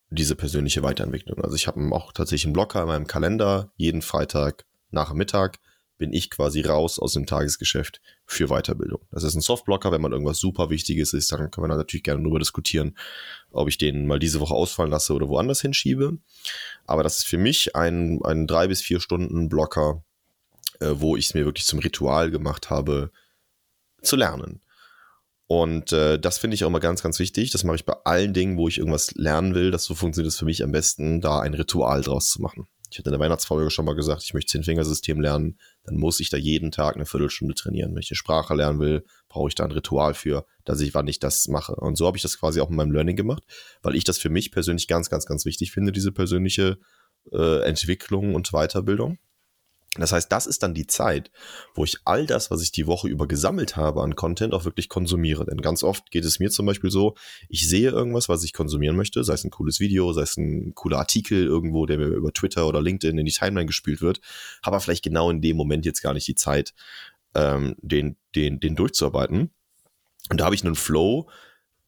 [0.10, 1.40] diese persönliche Weiterentwicklung.
[1.42, 3.72] Also ich habe auch tatsächlich einen Blocker in meinem Kalender.
[3.78, 5.60] Jeden Freitag nach Mittag
[5.98, 9.00] bin ich quasi raus aus dem Tagesgeschäft für Weiterbildung.
[9.12, 12.04] Das ist ein Softblocker, wenn man irgendwas super Wichtiges ist, dann kann man da natürlich
[12.04, 12.98] gerne darüber diskutieren,
[13.52, 16.18] ob ich den mal diese Woche ausfallen lasse oder woanders hinschiebe.
[16.86, 20.04] Aber das ist für mich ein, ein drei bis vier Stunden Blocker,
[20.80, 23.12] äh, wo ich es mir wirklich zum Ritual gemacht habe,
[24.02, 24.62] zu lernen.
[25.48, 27.52] Und äh, das finde ich auch immer ganz, ganz wichtig.
[27.52, 29.72] Das mache ich bei allen Dingen, wo ich irgendwas lernen will.
[29.72, 32.68] Das so funktioniert es für mich am besten, da ein Ritual draus zu machen.
[32.94, 35.58] Ich hatte in der Weihnachtsfolge schon mal gesagt, ich möchte Zehn-Fingersystem lernen.
[35.84, 37.92] Dann muss ich da jeden Tag eine Viertelstunde trainieren.
[37.92, 41.08] Wenn ich eine Sprache lernen will, brauche ich da ein Ritual für, dass ich, wann
[41.08, 41.76] ich das mache.
[41.76, 43.44] Und so habe ich das quasi auch in meinem Learning gemacht,
[43.82, 46.78] weil ich das für mich persönlich ganz, ganz, ganz wichtig finde, diese persönliche
[47.32, 49.18] äh, Entwicklung und Weiterbildung.
[50.00, 51.30] Das heißt, das ist dann die Zeit,
[51.76, 54.90] wo ich all das, was ich die Woche über gesammelt habe an Content, auch wirklich
[54.90, 55.46] konsumiere.
[55.46, 57.14] Denn ganz oft geht es mir zum Beispiel so,
[57.48, 60.74] ich sehe irgendwas, was ich konsumieren möchte, sei es ein cooles Video, sei es ein
[60.74, 64.20] cooler Artikel irgendwo, der mir über Twitter oder LinkedIn in die Timeline gespielt wird,
[64.64, 66.74] habe aber vielleicht genau in dem Moment jetzt gar nicht die Zeit,
[67.36, 69.52] ähm, den, den, den durchzuarbeiten.
[70.30, 71.30] Und da habe ich einen Flow,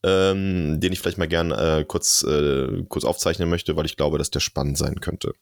[0.06, 4.20] ähm, den ich vielleicht mal gern äh, kurz, äh, kurz aufzeichnen möchte, weil ich glaube,
[4.20, 5.34] dass der spannend sein könnte.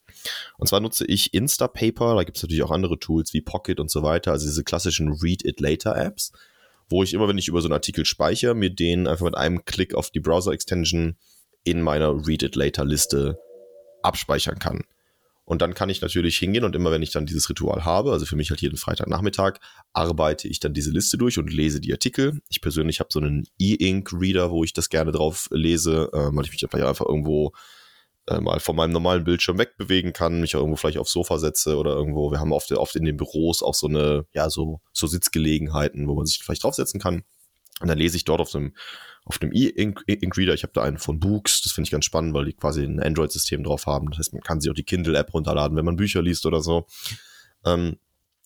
[0.57, 3.91] Und zwar nutze ich Instapaper, da gibt es natürlich auch andere Tools wie Pocket und
[3.91, 6.31] so weiter, also diese klassischen Read It Later Apps,
[6.87, 9.65] wo ich immer, wenn ich über so einen Artikel speichere, mir den einfach mit einem
[9.65, 11.17] Klick auf die Browser-Extension
[11.65, 13.37] in meiner Read It Later Liste
[14.01, 14.85] abspeichern kann.
[15.45, 18.25] Und dann kann ich natürlich hingehen und immer, wenn ich dann dieses Ritual habe, also
[18.25, 19.59] für mich halt jeden Freitagnachmittag,
[19.91, 22.39] arbeite ich dann diese Liste durch und lese die Artikel.
[22.49, 26.51] Ich persönlich habe so einen E-Ink-Reader, wo ich das gerne drauf lese, äh, weil ich
[26.51, 27.51] mich dann vielleicht einfach irgendwo
[28.27, 31.75] äh, mal von meinem normalen Bildschirm wegbewegen kann, mich auch irgendwo vielleicht aufs Sofa setze
[31.77, 32.31] oder irgendwo.
[32.31, 36.15] Wir haben oft, oft in den Büros auch so eine, ja, so, so Sitzgelegenheiten, wo
[36.15, 37.23] man sich vielleicht draufsetzen kann.
[37.79, 38.73] Und dann lese ich dort auf einem
[39.25, 40.53] auf dem E-Ink-Reader.
[40.53, 43.01] Ich habe da einen von Books, das finde ich ganz spannend, weil die quasi ein
[43.01, 44.09] Android-System drauf haben.
[44.09, 46.87] Das heißt, man kann sich auch die Kindle-App runterladen, wenn man Bücher liest oder so.
[47.65, 47.97] Ähm,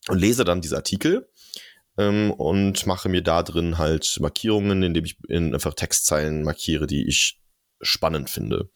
[0.07, 1.27] und lese dann diese Artikel
[1.97, 7.07] ähm, und mache mir da drin halt Markierungen, indem ich in einfach Textzeilen markiere, die
[7.07, 7.41] ich
[7.81, 8.69] spannend finde.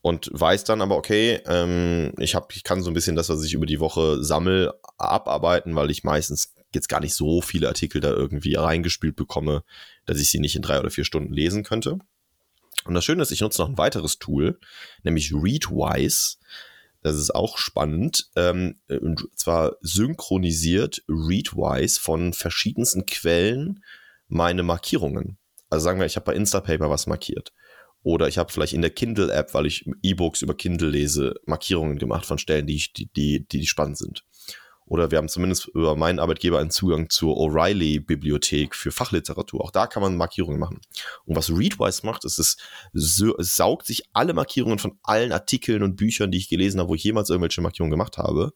[0.00, 3.44] Und weiß dann aber, okay, ähm, ich, hab, ich kann so ein bisschen das, was
[3.44, 8.00] ich über die Woche sammel, abarbeiten, weil ich meistens jetzt gar nicht so viele Artikel
[8.00, 9.64] da irgendwie reingespielt bekomme,
[10.06, 11.98] dass ich sie nicht in drei oder vier Stunden lesen könnte.
[12.84, 14.58] Und das Schöne ist, ich nutze noch ein weiteres Tool,
[15.02, 16.36] nämlich Readwise.
[17.02, 18.30] Das ist auch spannend.
[18.36, 23.84] Ähm, und zwar synchronisiert Readwise von verschiedensten Quellen
[24.28, 25.38] meine Markierungen.
[25.70, 27.52] Also sagen wir, ich habe bei Instapaper was markiert.
[28.04, 32.26] Oder ich habe vielleicht in der Kindle-App, weil ich E-Books über Kindle lese, Markierungen gemacht
[32.26, 34.24] von Stellen, die, die, die, die spannend sind
[34.86, 39.62] oder wir haben zumindest über meinen Arbeitgeber einen Zugang zur O'Reilly-Bibliothek für Fachliteratur.
[39.62, 40.80] Auch da kann man Markierungen machen.
[41.24, 42.56] Und was Readwise macht, ist, es,
[42.92, 47.04] saugt sich alle Markierungen von allen Artikeln und Büchern, die ich gelesen habe, wo ich
[47.04, 48.52] jemals irgendwelche Markierungen gemacht habe.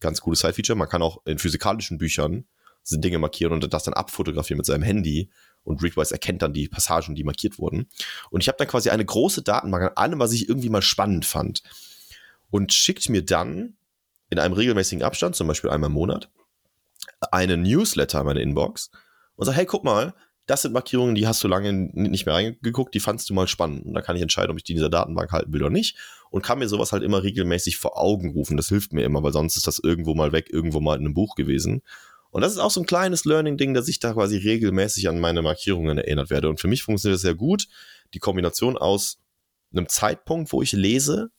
[0.00, 0.78] Ganz cooles Side-Feature.
[0.78, 2.46] Man kann auch in physikalischen Büchern
[2.88, 5.30] Dinge markieren und das dann abfotografieren mit seinem Handy.
[5.64, 7.88] Und Readwise erkennt dann die Passagen, die markiert wurden.
[8.30, 11.24] Und ich habe dann quasi eine große Datenbank an allem, was ich irgendwie mal spannend
[11.24, 11.62] fand.
[12.50, 13.76] Und schickt mir dann
[14.30, 16.30] in einem regelmäßigen Abstand, zum Beispiel einmal im Monat,
[17.30, 18.90] einen Newsletter in meine Inbox
[19.36, 20.14] und sage, hey, guck mal,
[20.46, 23.84] das sind Markierungen, die hast du lange nicht mehr reingeguckt, die fandst du mal spannend.
[23.84, 25.96] Und da kann ich entscheiden, ob ich die in dieser Datenbank halten will oder nicht.
[26.30, 28.56] Und kann mir sowas halt immer regelmäßig vor Augen rufen.
[28.56, 31.14] Das hilft mir immer, weil sonst ist das irgendwo mal weg, irgendwo mal in einem
[31.14, 31.82] Buch gewesen.
[32.30, 35.42] Und das ist auch so ein kleines Learning-Ding, dass ich da quasi regelmäßig an meine
[35.42, 36.48] Markierungen erinnert werde.
[36.48, 37.66] Und für mich funktioniert das sehr gut.
[38.14, 39.18] Die Kombination aus
[39.72, 41.30] einem Zeitpunkt, wo ich lese,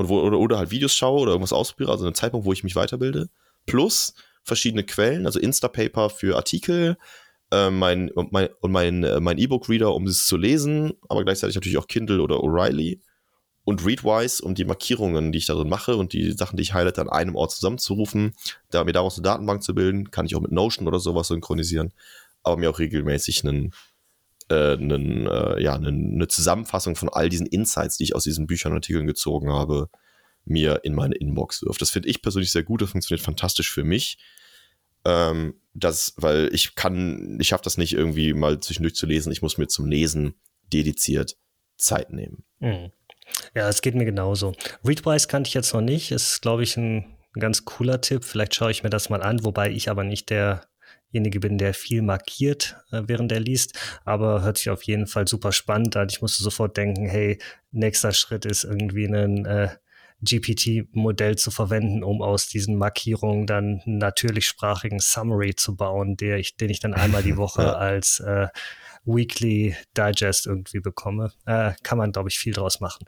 [0.00, 2.64] und wo, oder, oder halt Videos schaue oder irgendwas ausprobiere, also einen Zeitpunkt, wo ich
[2.64, 3.28] mich weiterbilde,
[3.66, 6.96] plus verschiedene Quellen, also Instapaper für Artikel,
[7.52, 11.78] mein, und mein, und mein, äh, mein E-Book-Reader, um es zu lesen, aber gleichzeitig natürlich
[11.78, 13.00] auch Kindle oder O'Reilly
[13.64, 17.00] und Readwise, um die Markierungen, die ich darin mache und die Sachen, die ich highlight,
[17.00, 18.34] an einem Ort zusammenzurufen,
[18.70, 21.92] da mir daraus eine Datenbank zu bilden, kann ich auch mit Notion oder sowas synchronisieren,
[22.44, 23.72] aber mir auch regelmäßig einen
[24.50, 28.46] äh, einen, äh, ja, eine, eine Zusammenfassung von all diesen Insights, die ich aus diesen
[28.46, 29.88] Büchern und Artikeln gezogen habe,
[30.44, 31.80] mir in meine Inbox wirft.
[31.80, 34.18] Das finde ich persönlich sehr gut, das funktioniert fantastisch für mich.
[35.04, 39.40] Ähm, das, weil ich kann, ich schaffe das nicht irgendwie mal zwischendurch zu lesen, ich
[39.40, 40.34] muss mir zum Lesen
[40.72, 41.36] dediziert
[41.76, 42.44] Zeit nehmen.
[42.58, 42.90] Mhm.
[43.54, 44.54] Ja, es geht mir genauso.
[44.84, 48.24] Readwise kannte ich jetzt noch nicht, ist, glaube ich, ein ganz cooler Tipp.
[48.24, 50.66] Vielleicht schaue ich mir das mal an, wobei ich aber nicht der
[51.12, 55.26] derjenige bin, der viel markiert, äh, während er liest, aber hört sich auf jeden Fall
[55.26, 56.08] super spannend an.
[56.10, 57.38] Ich musste sofort denken, hey,
[57.72, 59.68] nächster Schritt ist irgendwie einen, äh,
[60.22, 66.56] GPT-Modell zu verwenden, um aus diesen Markierungen dann einen natürlichsprachigen Summary zu bauen, der ich,
[66.56, 68.48] den ich dann einmal die Woche als äh,
[69.04, 71.32] Weekly Digest irgendwie bekomme.
[71.46, 73.06] Äh, kann man, glaube ich, viel draus machen.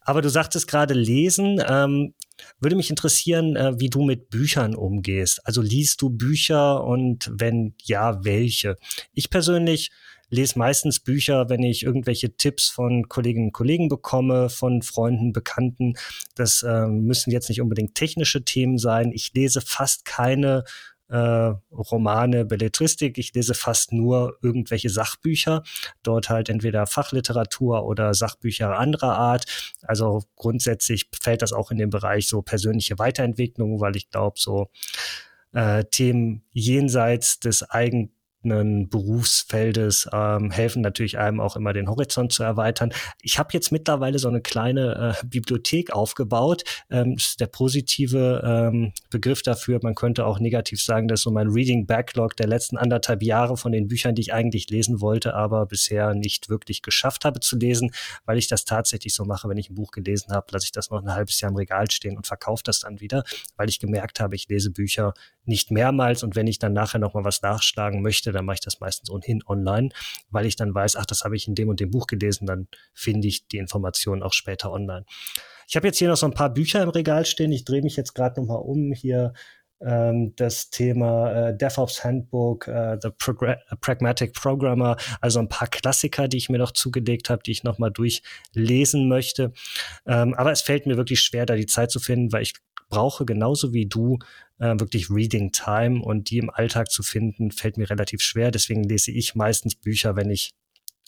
[0.00, 1.62] Aber du sagtest gerade lesen.
[1.66, 2.14] Ähm,
[2.60, 5.40] würde mich interessieren, äh, wie du mit Büchern umgehst.
[5.46, 8.76] Also liest du Bücher und wenn ja, welche?
[9.12, 9.90] Ich persönlich
[10.30, 15.94] lese meistens Bücher, wenn ich irgendwelche Tipps von Kolleginnen und Kollegen bekomme, von Freunden, Bekannten.
[16.34, 19.12] Das äh, müssen jetzt nicht unbedingt technische Themen sein.
[19.12, 20.64] Ich lese fast keine
[21.14, 23.18] äh, Romane, Belletristik.
[23.18, 25.62] Ich lese fast nur irgendwelche Sachbücher.
[26.02, 29.44] Dort halt entweder Fachliteratur oder Sachbücher anderer Art.
[29.82, 34.70] Also grundsätzlich fällt das auch in den Bereich so persönliche Weiterentwicklung, weil ich glaube, so
[35.52, 38.10] äh, Themen jenseits des eigenen
[38.44, 42.92] eigenen Berufsfeldes ähm, helfen natürlich einem auch immer den Horizont zu erweitern.
[43.22, 46.64] Ich habe jetzt mittlerweile so eine kleine äh, Bibliothek aufgebaut.
[46.90, 49.80] Ähm, das ist der positive ähm, Begriff dafür.
[49.82, 53.72] Man könnte auch negativ sagen, dass so mein Reading Backlog der letzten anderthalb Jahre von
[53.72, 57.92] den Büchern, die ich eigentlich lesen wollte, aber bisher nicht wirklich geschafft habe zu lesen,
[58.26, 60.90] weil ich das tatsächlich so mache, wenn ich ein Buch gelesen habe, lasse ich das
[60.90, 63.24] noch ein halbes Jahr im Regal stehen und verkaufe das dann wieder,
[63.56, 65.14] weil ich gemerkt habe, ich lese Bücher
[65.46, 68.60] nicht mehrmals und wenn ich dann nachher noch mal was nachschlagen möchte, dann mache ich
[68.60, 69.90] das meistens ohnehin online,
[70.30, 72.68] weil ich dann weiß, ach, das habe ich in dem und dem Buch gelesen, dann
[72.92, 75.04] finde ich die Informationen auch später online.
[75.68, 77.52] Ich habe jetzt hier noch so ein paar Bücher im Regal stehen.
[77.52, 79.32] Ich drehe mich jetzt gerade noch mal um hier
[79.80, 86.28] ähm, das Thema äh, DevOps Handbook, äh, The Progr Pragmatic Programmer, also ein paar Klassiker,
[86.28, 89.52] die ich mir noch zugelegt habe, die ich noch mal durchlesen möchte.
[90.06, 92.54] Ähm, aber es fällt mir wirklich schwer, da die Zeit zu finden, weil ich
[92.94, 94.18] brauche genauso wie du
[94.58, 98.52] äh, wirklich Reading Time und die im Alltag zu finden, fällt mir relativ schwer.
[98.52, 100.52] Deswegen lese ich meistens Bücher, wenn ich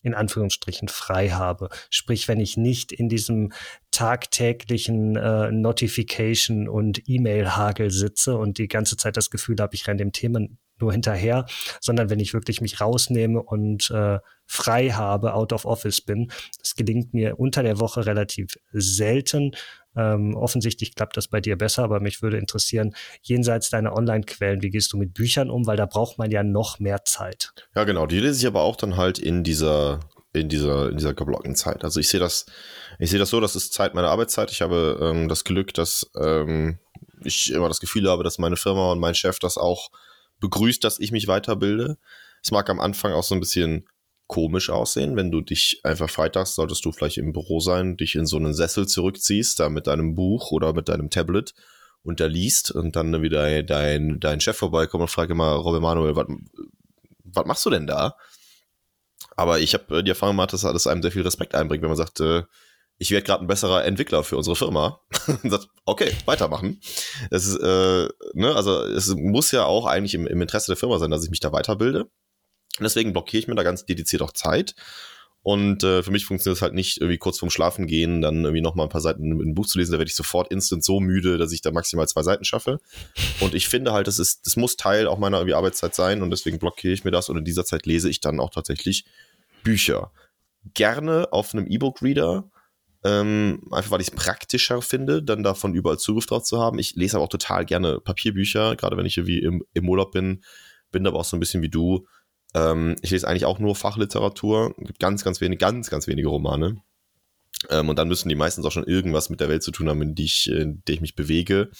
[0.03, 1.69] in Anführungsstrichen frei habe.
[1.91, 3.53] Sprich, wenn ich nicht in diesem
[3.93, 9.99] tagtäglichen äh, Notification und E-Mail-Hagel sitze und die ganze Zeit das Gefühl habe, ich renne
[9.99, 10.41] dem Thema
[10.79, 11.47] nur hinterher,
[11.81, 16.31] sondern wenn ich wirklich mich rausnehme und äh, frei habe, out of office bin.
[16.61, 19.53] Das gelingt mir unter der Woche relativ selten.
[19.97, 24.71] Ähm, offensichtlich klappt das bei dir besser, aber mich würde interessieren, jenseits deiner Online-Quellen, wie
[24.71, 25.67] gehst du mit Büchern um?
[25.67, 27.53] Weil da braucht man ja noch mehr Zeit.
[27.75, 28.07] Ja, genau.
[28.07, 30.01] Die lese ich aber auch dann halt in dieser,
[30.33, 31.85] in dieser, in dieser geblockten Zeit.
[31.85, 32.47] Also ich sehe das,
[32.99, 34.51] ich sehe das so, das ist Zeit meiner Arbeitszeit.
[34.51, 36.79] Ich habe ähm, das Glück, dass ähm,
[37.25, 39.91] ich immer das Gefühl habe, dass meine Firma und mein Chef das auch
[40.41, 41.99] begrüßt, dass ich mich weiterbilde.
[42.43, 43.89] Es mag am Anfang auch so ein bisschen
[44.27, 48.27] komisch aussehen, wenn du dich einfach freitags, solltest du vielleicht im Büro sein, dich in
[48.27, 51.55] so einen Sessel zurückziehst, da mit deinem Buch oder mit deinem Tablet
[52.03, 56.17] und da liest und dann wieder dein, dein Chef vorbeikommt und fragt immer, Robin Manuel,
[57.25, 58.17] was machst du denn da?
[59.37, 61.97] Aber ich habe die Erfahrung gemacht, dass das einem sehr viel Respekt einbringt, wenn man
[61.97, 62.43] sagt, äh,
[62.99, 65.01] ich werde gerade ein besserer Entwickler für unsere Firma.
[65.43, 66.81] und sagt, okay, weitermachen.
[67.31, 70.99] Es ist, äh, ne, also es muss ja auch eigentlich im, im Interesse der Firma
[70.99, 72.09] sein, dass ich mich da weiterbilde.
[72.85, 74.75] Deswegen blockiere ich mir da ganz dediziert auch Zeit.
[75.47, 78.63] Und äh, für mich funktioniert es halt nicht, irgendwie kurz vorm Schlafen gehen, dann irgendwie
[78.63, 79.93] noch mal ein paar Seiten in ein Buch zu lesen.
[79.93, 82.81] Da werde ich sofort instant so müde, dass ich da maximal zwei Seiten schaffe.
[83.39, 86.31] Und ich finde halt, das ist, das muss Teil auch meiner irgendwie Arbeitszeit sein und
[86.31, 87.29] deswegen blockiere ich mir das.
[87.29, 89.05] Und in dieser Zeit lese ich dann auch tatsächlich
[89.63, 90.11] Bücher.
[90.75, 92.51] Gerne auf einem E-Book-Reader,
[93.05, 96.81] ähm, einfach weil ich es praktischer finde, dann davon überall Zugriff drauf zu haben.
[96.81, 100.43] Ich lese aber auch total gerne Papierbücher, gerade wenn ich irgendwie im, im Urlaub bin,
[100.91, 102.09] bin aber auch so ein bisschen wie du
[102.57, 106.83] ähm, ich lese eigentlich auch nur Fachliteratur, gibt ganz, ganz wenige, ganz, ganz wenige Romane.
[107.69, 110.01] Ähm, und dann müssen die meistens auch schon irgendwas mit der Welt zu tun haben,
[110.01, 111.71] in die ich, in der ich mich bewege.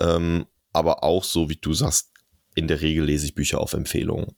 [0.00, 2.10] Ähm, aber auch so, wie du sagst,
[2.54, 4.34] in der Regel lese ich Bücher auf Empfehlung.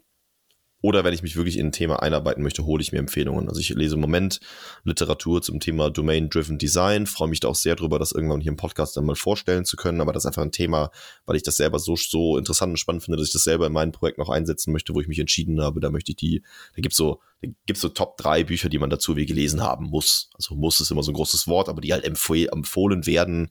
[0.85, 3.49] Oder wenn ich mich wirklich in ein Thema einarbeiten möchte, hole ich mir Empfehlungen.
[3.49, 4.41] Also ich lese im Moment
[4.85, 8.59] Literatur zum Thema Domain-Driven Design, freue mich da auch sehr drüber, das irgendwann hier im
[8.59, 10.03] Podcast dann mal vorstellen zu können.
[10.03, 10.91] Aber das ist einfach ein Thema,
[11.25, 13.73] weil ich das selber so, so interessant und spannend finde, dass ich das selber in
[13.73, 15.81] meinem Projekt noch einsetzen möchte, wo ich mich entschieden habe.
[15.81, 16.43] Da möchte ich die,
[16.77, 19.87] da gibt's so, da gibt's so Top drei Bücher, die man dazu wie gelesen haben
[19.87, 20.29] muss.
[20.35, 23.49] Also muss ist immer so ein großes Wort, aber die halt empfohlen werden.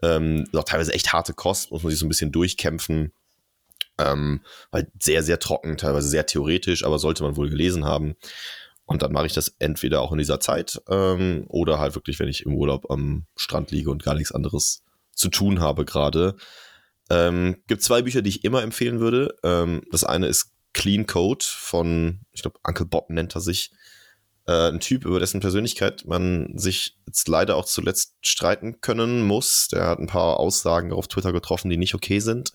[0.00, 3.10] Ähm, auch teilweise echt harte Kost, muss man sich so ein bisschen durchkämpfen
[3.98, 8.14] ähm, weil sehr, sehr trocken, teilweise sehr theoretisch, aber sollte man wohl gelesen haben.
[8.84, 12.28] Und dann mache ich das entweder auch in dieser Zeit ähm, oder halt wirklich, wenn
[12.28, 16.36] ich im Urlaub am Strand liege und gar nichts anderes zu tun habe gerade.
[17.10, 19.36] Ähm, gibt zwei Bücher, die ich immer empfehlen würde.
[19.44, 23.72] Ähm, das eine ist Clean Code von, ich glaube, Uncle Bob nennt er sich.
[24.46, 29.68] Äh, ein Typ, über dessen Persönlichkeit man sich jetzt leider auch zuletzt streiten können muss.
[29.68, 32.52] Der hat ein paar Aussagen auf Twitter getroffen, die nicht okay sind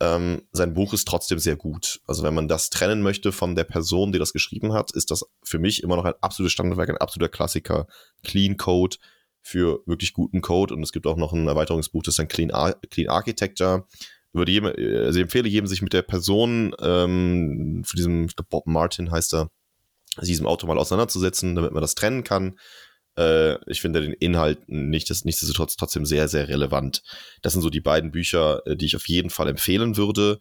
[0.00, 2.00] ähm, sein Buch ist trotzdem sehr gut.
[2.06, 5.24] Also wenn man das trennen möchte von der Person, die das geschrieben hat, ist das
[5.42, 7.86] für mich immer noch ein absolutes Standardwerk, ein absoluter Klassiker.
[8.22, 8.96] Clean Code
[9.42, 12.50] für wirklich guten Code und es gibt auch noch ein Erweiterungsbuch, das ist dann Clean,
[12.50, 13.86] Ar Clean Architecture.
[14.32, 18.48] Würde jedem, also ich empfehle jedem, sich mit der Person ähm, für diesem, ich glaube
[18.50, 19.50] Bob Martin heißt er,
[20.20, 22.58] diesem Auto mal auseinanderzusetzen, damit man das trennen kann.
[23.18, 27.02] Äh, ich finde den Inhalt nicht, das, nichtsdestotrotz trotzdem sehr, sehr relevant.
[27.42, 30.38] Das sind so die beiden Bücher, äh, die ich auf jeden Fall empfehlen würde.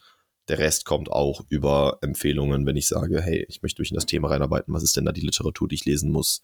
[0.48, 4.06] Der Rest kommt auch über Empfehlungen, wenn ich sage, hey, ich möchte mich in das
[4.06, 6.44] Thema reinarbeiten, was ist denn da die Literatur, die ich lesen muss?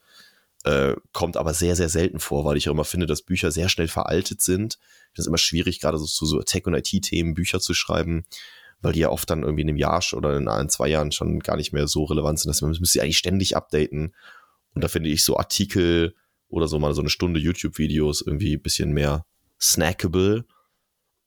[0.63, 3.69] Äh, kommt aber sehr, sehr selten vor, weil ich auch immer finde, dass Bücher sehr
[3.69, 4.79] schnell veraltet sind.
[5.13, 8.25] Das ist immer schwierig, gerade so zu so Tech- und IT-Themen Bücher zu schreiben,
[8.81, 11.41] weil die ja oft dann irgendwie in einem Jahr oder in ein, zwei Jahren schon
[11.41, 12.49] gar nicht mehr so relevant sind.
[12.49, 14.15] dass man müsste sie eigentlich ständig updaten.
[14.73, 16.15] Und da finde ich so Artikel
[16.53, 19.25] oder so mal so eine Stunde YouTube-Videos irgendwie ein bisschen mehr
[19.59, 20.45] snackable.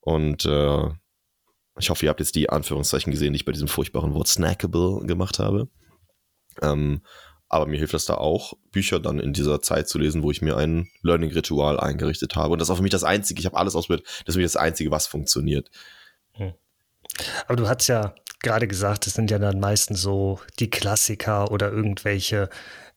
[0.01, 0.89] Und äh,
[1.79, 5.05] ich hoffe, ihr habt jetzt die Anführungszeichen gesehen, die ich bei diesem furchtbaren Wort snackable
[5.05, 5.69] gemacht habe.
[6.63, 7.03] Ähm,
[7.49, 10.43] aber mir hilft das da auch, Bücher dann in dieser Zeit zu lesen, wo ich
[10.43, 12.53] mir ein Learning-Ritual eingerichtet habe.
[12.53, 14.41] Und das ist auch für mich das Einzige, ich habe alles ausprobiert, das ist für
[14.41, 15.71] mich das Einzige, was funktioniert.
[16.33, 16.55] Hm.
[17.47, 21.73] Aber du hast ja gerade gesagt, es sind ja dann meistens so die Klassiker oder
[21.73, 22.49] irgendwelche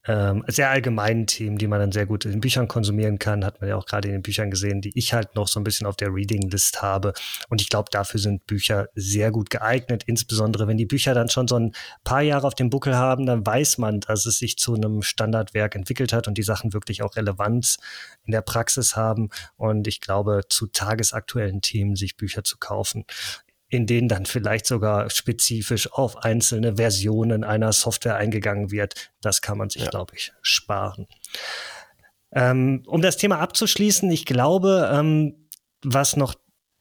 [0.08, 3.70] ähm, sehr allgemeinen Themen, die man dann sehr gut in Büchern konsumieren kann, hat man
[3.70, 5.98] ja auch gerade in den Büchern gesehen, die ich halt noch so ein bisschen auf
[5.98, 7.14] der Reading List habe.
[7.50, 11.48] Und ich glaube, dafür sind Bücher sehr gut geeignet, insbesondere wenn die Bücher dann schon
[11.48, 14.74] so ein paar Jahre auf dem Buckel haben, dann weiß man, dass es sich zu
[14.74, 17.78] einem Standardwerk entwickelt hat und die Sachen wirklich auch Relevanz
[18.26, 19.30] in der Praxis haben.
[19.58, 23.06] Und ich glaube, zu tagesaktuellen Themen sich Bücher zu kaufen,
[23.70, 29.12] in denen dann vielleicht sogar spezifisch auf einzelne Versionen einer Software eingegangen wird.
[29.22, 29.90] Das kann man sich, ja.
[29.90, 31.08] glaube ich, sparen.
[32.32, 35.48] Ähm, um das Thema abzuschließen, ich glaube, ähm,
[35.84, 36.36] was noch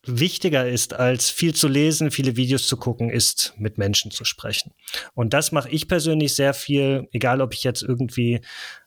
[0.06, 4.72] wichtiger ist, als viel zu lesen, viele Videos zu gucken, ist mit Menschen zu sprechen.
[5.14, 8.40] Und das mache ich persönlich sehr viel, egal ob ich jetzt irgendwie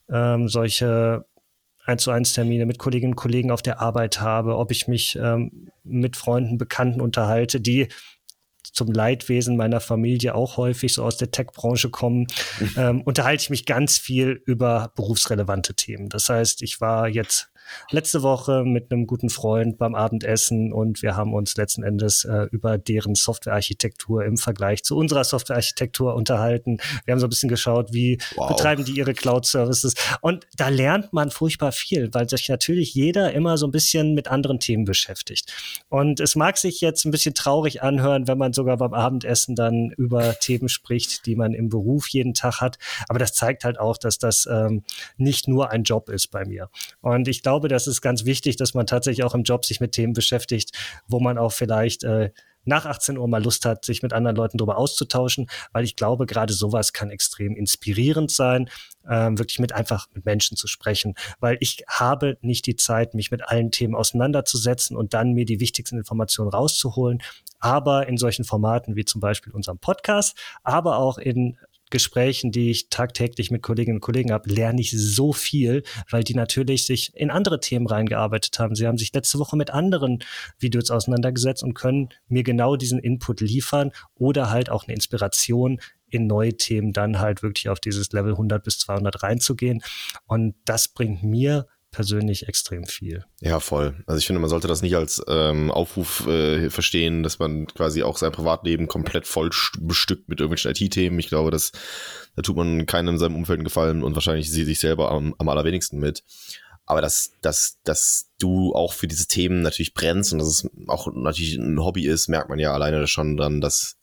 [0.10, 1.26] ähm, solche
[1.91, 5.17] 1 zu 1 Termine mit Kolleginnen und Kollegen auf der Arbeit habe, ob ich mich
[5.21, 7.88] ähm, mit Freunden, Bekannten unterhalte, die
[8.63, 12.27] zum Leidwesen meiner Familie auch häufig so aus der Tech-Branche kommen,
[12.77, 16.10] ähm, unterhalte ich mich ganz viel über berufsrelevante Themen.
[16.10, 17.51] Das heißt, ich war jetzt
[17.90, 22.48] letzte Woche mit einem guten Freund beim Abendessen und wir haben uns letzten Endes äh,
[22.52, 26.78] über deren Softwarearchitektur im Vergleich zu unserer Softwarearchitektur unterhalten.
[27.06, 28.48] Wir haben so ein bisschen geschaut, wie wow.
[28.50, 29.94] betreiben die ihre Cloud-Services.
[30.22, 34.28] Und da lernt man furchtbar viel, weil sich natürlich jeder immer so ein bisschen mit
[34.28, 35.54] anderen Themen beschäftigt.
[35.90, 39.92] Und es mag sich jetzt ein bisschen traurig anhören, wenn man sogar beim Abendessen dann
[39.98, 42.78] über Themen spricht, die man im Beruf jeden Tag hat.
[43.08, 44.84] Aber das zeigt halt auch, dass das ähm,
[45.18, 46.70] nicht nur ein Job ist bei mir.
[47.02, 49.80] Und ich glaube, glaube, das ist ganz wichtig, dass man tatsächlich auch im Job sich
[49.80, 50.71] mit Themen beschäftigt,
[51.08, 52.32] wo man auch vielleicht äh,
[52.63, 56.26] nach 18 Uhr mal Lust hat, sich mit anderen Leuten darüber auszutauschen, weil ich glaube,
[56.26, 58.67] gerade sowas kann extrem inspirierend sein,
[59.08, 63.30] ähm, wirklich mit einfach mit Menschen zu sprechen, weil ich habe nicht die Zeit, mich
[63.30, 67.21] mit allen Themen auseinanderzusetzen und dann mir die wichtigsten Informationen rauszuholen.
[67.60, 71.58] Aber in solchen Formaten wie zum Beispiel unserem Podcast, aber auch in
[71.91, 76.34] Gesprächen, die ich tagtäglich mit Kolleginnen und Kollegen habe, lerne ich so viel, weil die
[76.34, 78.75] natürlich sich in andere Themen reingearbeitet haben.
[78.75, 80.23] Sie haben sich letzte Woche mit anderen
[80.58, 86.27] Videos auseinandergesetzt und können mir genau diesen Input liefern oder halt auch eine Inspiration in
[86.27, 89.82] neue Themen dann halt wirklich auf dieses Level 100 bis 200 reinzugehen.
[90.25, 93.25] Und das bringt mir persönlich extrem viel.
[93.41, 94.04] Ja, voll.
[94.08, 98.01] Also ich finde, man sollte das nicht als ähm, Aufruf äh, verstehen, dass man quasi
[98.04, 99.49] auch sein Privatleben komplett voll
[99.80, 101.19] bestückt mit irgendwelchen IT-Themen.
[101.19, 101.71] Ich glaube, dass
[102.36, 105.36] da tut man keinem in seinem Umfeld einen Gefallen und wahrscheinlich sie sich selber am,
[105.38, 106.23] am allerwenigsten mit.
[106.86, 111.08] Aber dass, dass, dass du auch für diese Themen natürlich brennst und dass es auch
[111.13, 113.97] natürlich ein Hobby ist, merkt man ja alleine schon dann, dass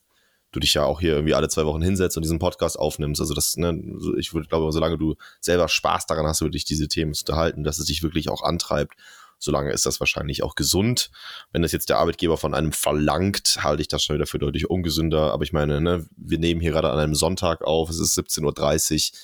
[0.52, 3.20] du dich ja auch hier irgendwie alle zwei Wochen hinsetzt und diesen Podcast aufnimmst.
[3.20, 3.78] Also das, ne,
[4.18, 7.64] ich würde glaube, solange du selber Spaß daran hast, über dich diese Themen zu unterhalten,
[7.64, 8.94] dass es dich wirklich auch antreibt,
[9.38, 11.10] solange ist das wahrscheinlich auch gesund.
[11.52, 14.70] Wenn das jetzt der Arbeitgeber von einem verlangt, halte ich das schon wieder für deutlich
[14.70, 15.32] ungesünder.
[15.32, 19.12] Aber ich meine, ne, wir nehmen hier gerade an einem Sonntag auf, es ist 17.30
[19.12, 19.18] Uhr.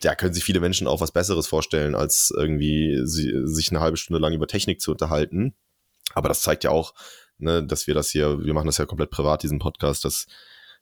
[0.00, 3.96] Da können sich viele Menschen auch was Besseres vorstellen, als irgendwie sie, sich eine halbe
[3.96, 5.54] Stunde lang über Technik zu unterhalten.
[6.14, 6.94] Aber das zeigt ja auch,
[7.38, 10.26] ne, dass wir das hier, wir machen das ja komplett privat, diesen Podcast, dass,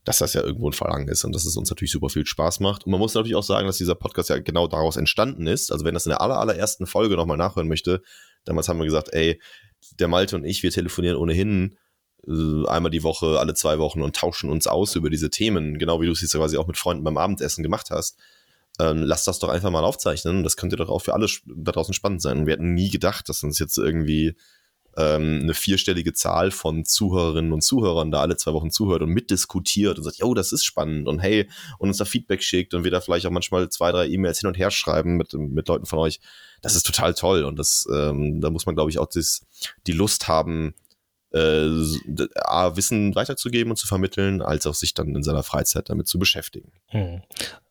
[0.04, 2.60] dass das ja irgendwo ein Verlangen ist und dass es uns natürlich super viel Spaß
[2.60, 2.84] macht.
[2.84, 5.72] Und man muss natürlich auch sagen, dass dieser Podcast ja genau daraus entstanden ist.
[5.72, 8.02] Also wenn das in der aller, allerersten Folge nochmal nachhören möchte,
[8.44, 9.40] damals haben wir gesagt, ey,
[9.98, 11.76] der Malte und ich, wir telefonieren ohnehin
[12.26, 16.00] äh, einmal die Woche, alle zwei Wochen und tauschen uns aus über diese Themen, genau
[16.00, 18.18] wie du es jetzt quasi auch mit Freunden beim Abendessen gemacht hast.
[18.78, 20.42] Ähm, lass das doch einfach mal aufzeichnen.
[20.42, 22.38] Das könnte doch auch für alle da draußen spannend sein.
[22.38, 24.36] Und wir hätten nie gedacht, dass uns jetzt irgendwie
[24.96, 29.98] ähm, eine vierstellige Zahl von Zuhörerinnen und Zuhörern da alle zwei Wochen zuhört und mitdiskutiert
[29.98, 32.90] und sagt, yo, das ist spannend und hey, und uns da Feedback schickt und wir
[32.90, 35.98] da vielleicht auch manchmal zwei, drei E-Mails hin und her schreiben mit, mit Leuten von
[35.98, 36.20] euch,
[36.62, 39.46] das ist total toll und das, ähm, da muss man, glaube ich, auch das,
[39.86, 40.74] die Lust haben,
[41.32, 41.68] äh,
[42.36, 46.18] A, Wissen weiterzugeben und zu vermitteln, als auch sich dann in seiner Freizeit damit zu
[46.18, 46.72] beschäftigen.
[46.86, 47.22] Hm.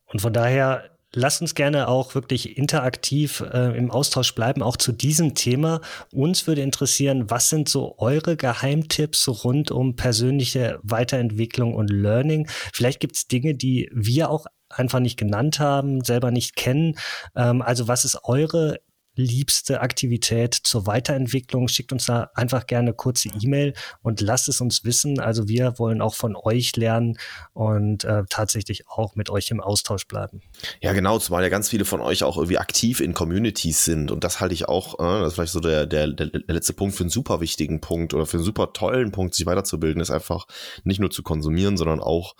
[0.05, 4.91] Und von daher lasst uns gerne auch wirklich interaktiv äh, im Austausch bleiben, auch zu
[4.91, 5.81] diesem Thema.
[6.11, 12.47] Uns würde interessieren, was sind so eure Geheimtipps rund um persönliche Weiterentwicklung und Learning?
[12.73, 16.95] Vielleicht gibt es Dinge, die wir auch einfach nicht genannt haben, selber nicht kennen.
[17.35, 18.79] Ähm, also was ist eure
[19.15, 21.67] liebste Aktivität zur Weiterentwicklung?
[21.67, 25.19] Schickt uns da einfach gerne kurze E-Mail und lasst es uns wissen.
[25.19, 27.17] Also wir wollen auch von euch lernen
[27.53, 30.41] und äh, tatsächlich auch mit euch im Austausch bleiben.
[30.81, 34.23] Ja, genau, zumal ja ganz viele von euch auch irgendwie aktiv in Communities sind und
[34.23, 37.03] das halte ich auch, äh, das ist vielleicht so der, der, der letzte Punkt für
[37.03, 40.47] einen super wichtigen Punkt oder für einen super tollen Punkt, sich weiterzubilden, ist einfach
[40.83, 42.35] nicht nur zu konsumieren, sondern auch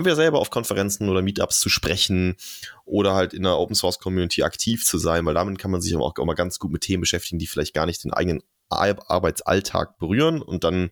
[0.00, 2.36] entweder selber auf Konferenzen oder Meetups zu sprechen
[2.84, 5.94] oder halt in der Open Source Community aktiv zu sein, weil damit kann man sich
[5.96, 10.42] auch, mal ganz gut mit Themen beschäftigen, die vielleicht gar nicht den eigenen Arbeitsalltag berühren
[10.42, 10.90] und dann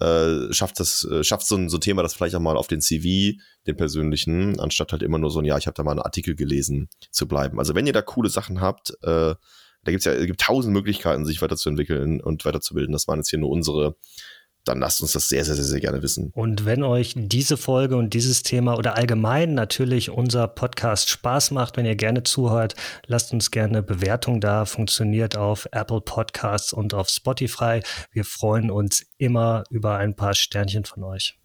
[0.00, 2.68] äh, schafft das, äh, schafft so ein, so ein Thema das vielleicht auch mal auf
[2.68, 5.92] den CV, den persönlichen, anstatt halt immer nur so ein, ja, ich habe da mal
[5.92, 7.58] einen Artikel gelesen, zu bleiben.
[7.58, 9.34] Also wenn ihr da coole Sachen habt, äh,
[9.84, 12.92] da gibt's ja, es gibt tausend Möglichkeiten, sich weiterzuentwickeln und weiterzubilden.
[12.92, 13.96] Das waren jetzt hier nur unsere
[14.68, 16.30] dann lasst uns das sehr, sehr, sehr, sehr gerne wissen.
[16.34, 21.76] Und wenn euch diese Folge und dieses Thema oder allgemein natürlich unser Podcast Spaß macht,
[21.76, 22.74] wenn ihr gerne zuhört,
[23.06, 24.64] lasst uns gerne Bewertung da.
[24.66, 27.80] Funktioniert auf Apple Podcasts und auf Spotify.
[28.12, 31.38] Wir freuen uns immer über ein paar Sternchen von euch.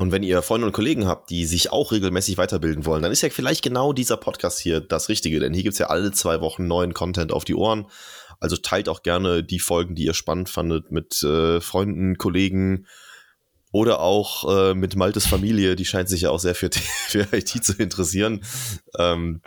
[0.00, 3.22] Und wenn ihr Freunde und Kollegen habt, die sich auch regelmäßig weiterbilden wollen, dann ist
[3.22, 6.40] ja vielleicht genau dieser Podcast hier das Richtige, denn hier gibt es ja alle zwei
[6.40, 7.86] Wochen neuen Content auf die Ohren.
[8.40, 12.86] Also teilt auch gerne die Folgen, die ihr spannend fandet, mit äh, Freunden, Kollegen
[13.72, 15.76] oder auch äh, mit Maltes Familie.
[15.76, 18.44] Die scheint sich ja auch sehr für, für IT zu interessieren.
[18.96, 19.42] Ähm,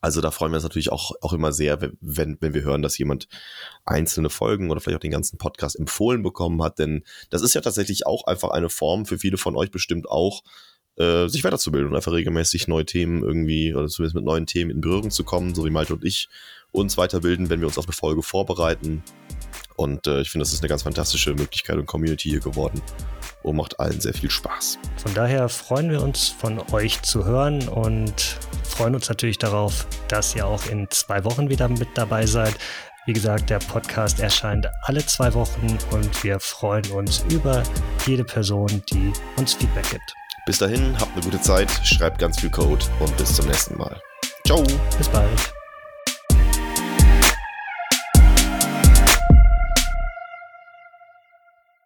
[0.00, 2.96] also da freuen wir uns natürlich auch, auch immer sehr, wenn, wenn wir hören, dass
[2.96, 3.28] jemand
[3.84, 6.78] einzelne Folgen oder vielleicht auch den ganzen Podcast empfohlen bekommen hat.
[6.78, 10.42] Denn das ist ja tatsächlich auch einfach eine Form, für viele von euch bestimmt auch,
[10.96, 14.80] äh, sich weiterzubilden und einfach regelmäßig neue Themen irgendwie, oder zumindest mit neuen Themen in
[14.80, 16.28] Berührung zu kommen, so wie Malte und ich
[16.72, 19.02] uns weiterbilden, wenn wir uns auf eine Folge vorbereiten.
[19.76, 22.82] Und äh, ich finde, das ist eine ganz fantastische Möglichkeit und Community hier geworden
[23.42, 24.78] und macht allen sehr viel Spaß.
[24.96, 30.36] Von daher freuen wir uns von euch zu hören und freuen uns natürlich darauf, dass
[30.36, 32.54] ihr auch in zwei Wochen wieder mit dabei seid.
[33.06, 37.62] Wie gesagt, der Podcast erscheint alle zwei Wochen und wir freuen uns über
[38.06, 40.19] jede Person, die uns Feedback gibt.
[40.50, 44.02] Bis dahin, habt eine gute Zeit, schreibt ganz viel Code und bis zum nächsten Mal.
[44.44, 44.64] Ciao.
[44.98, 45.59] Bis bald.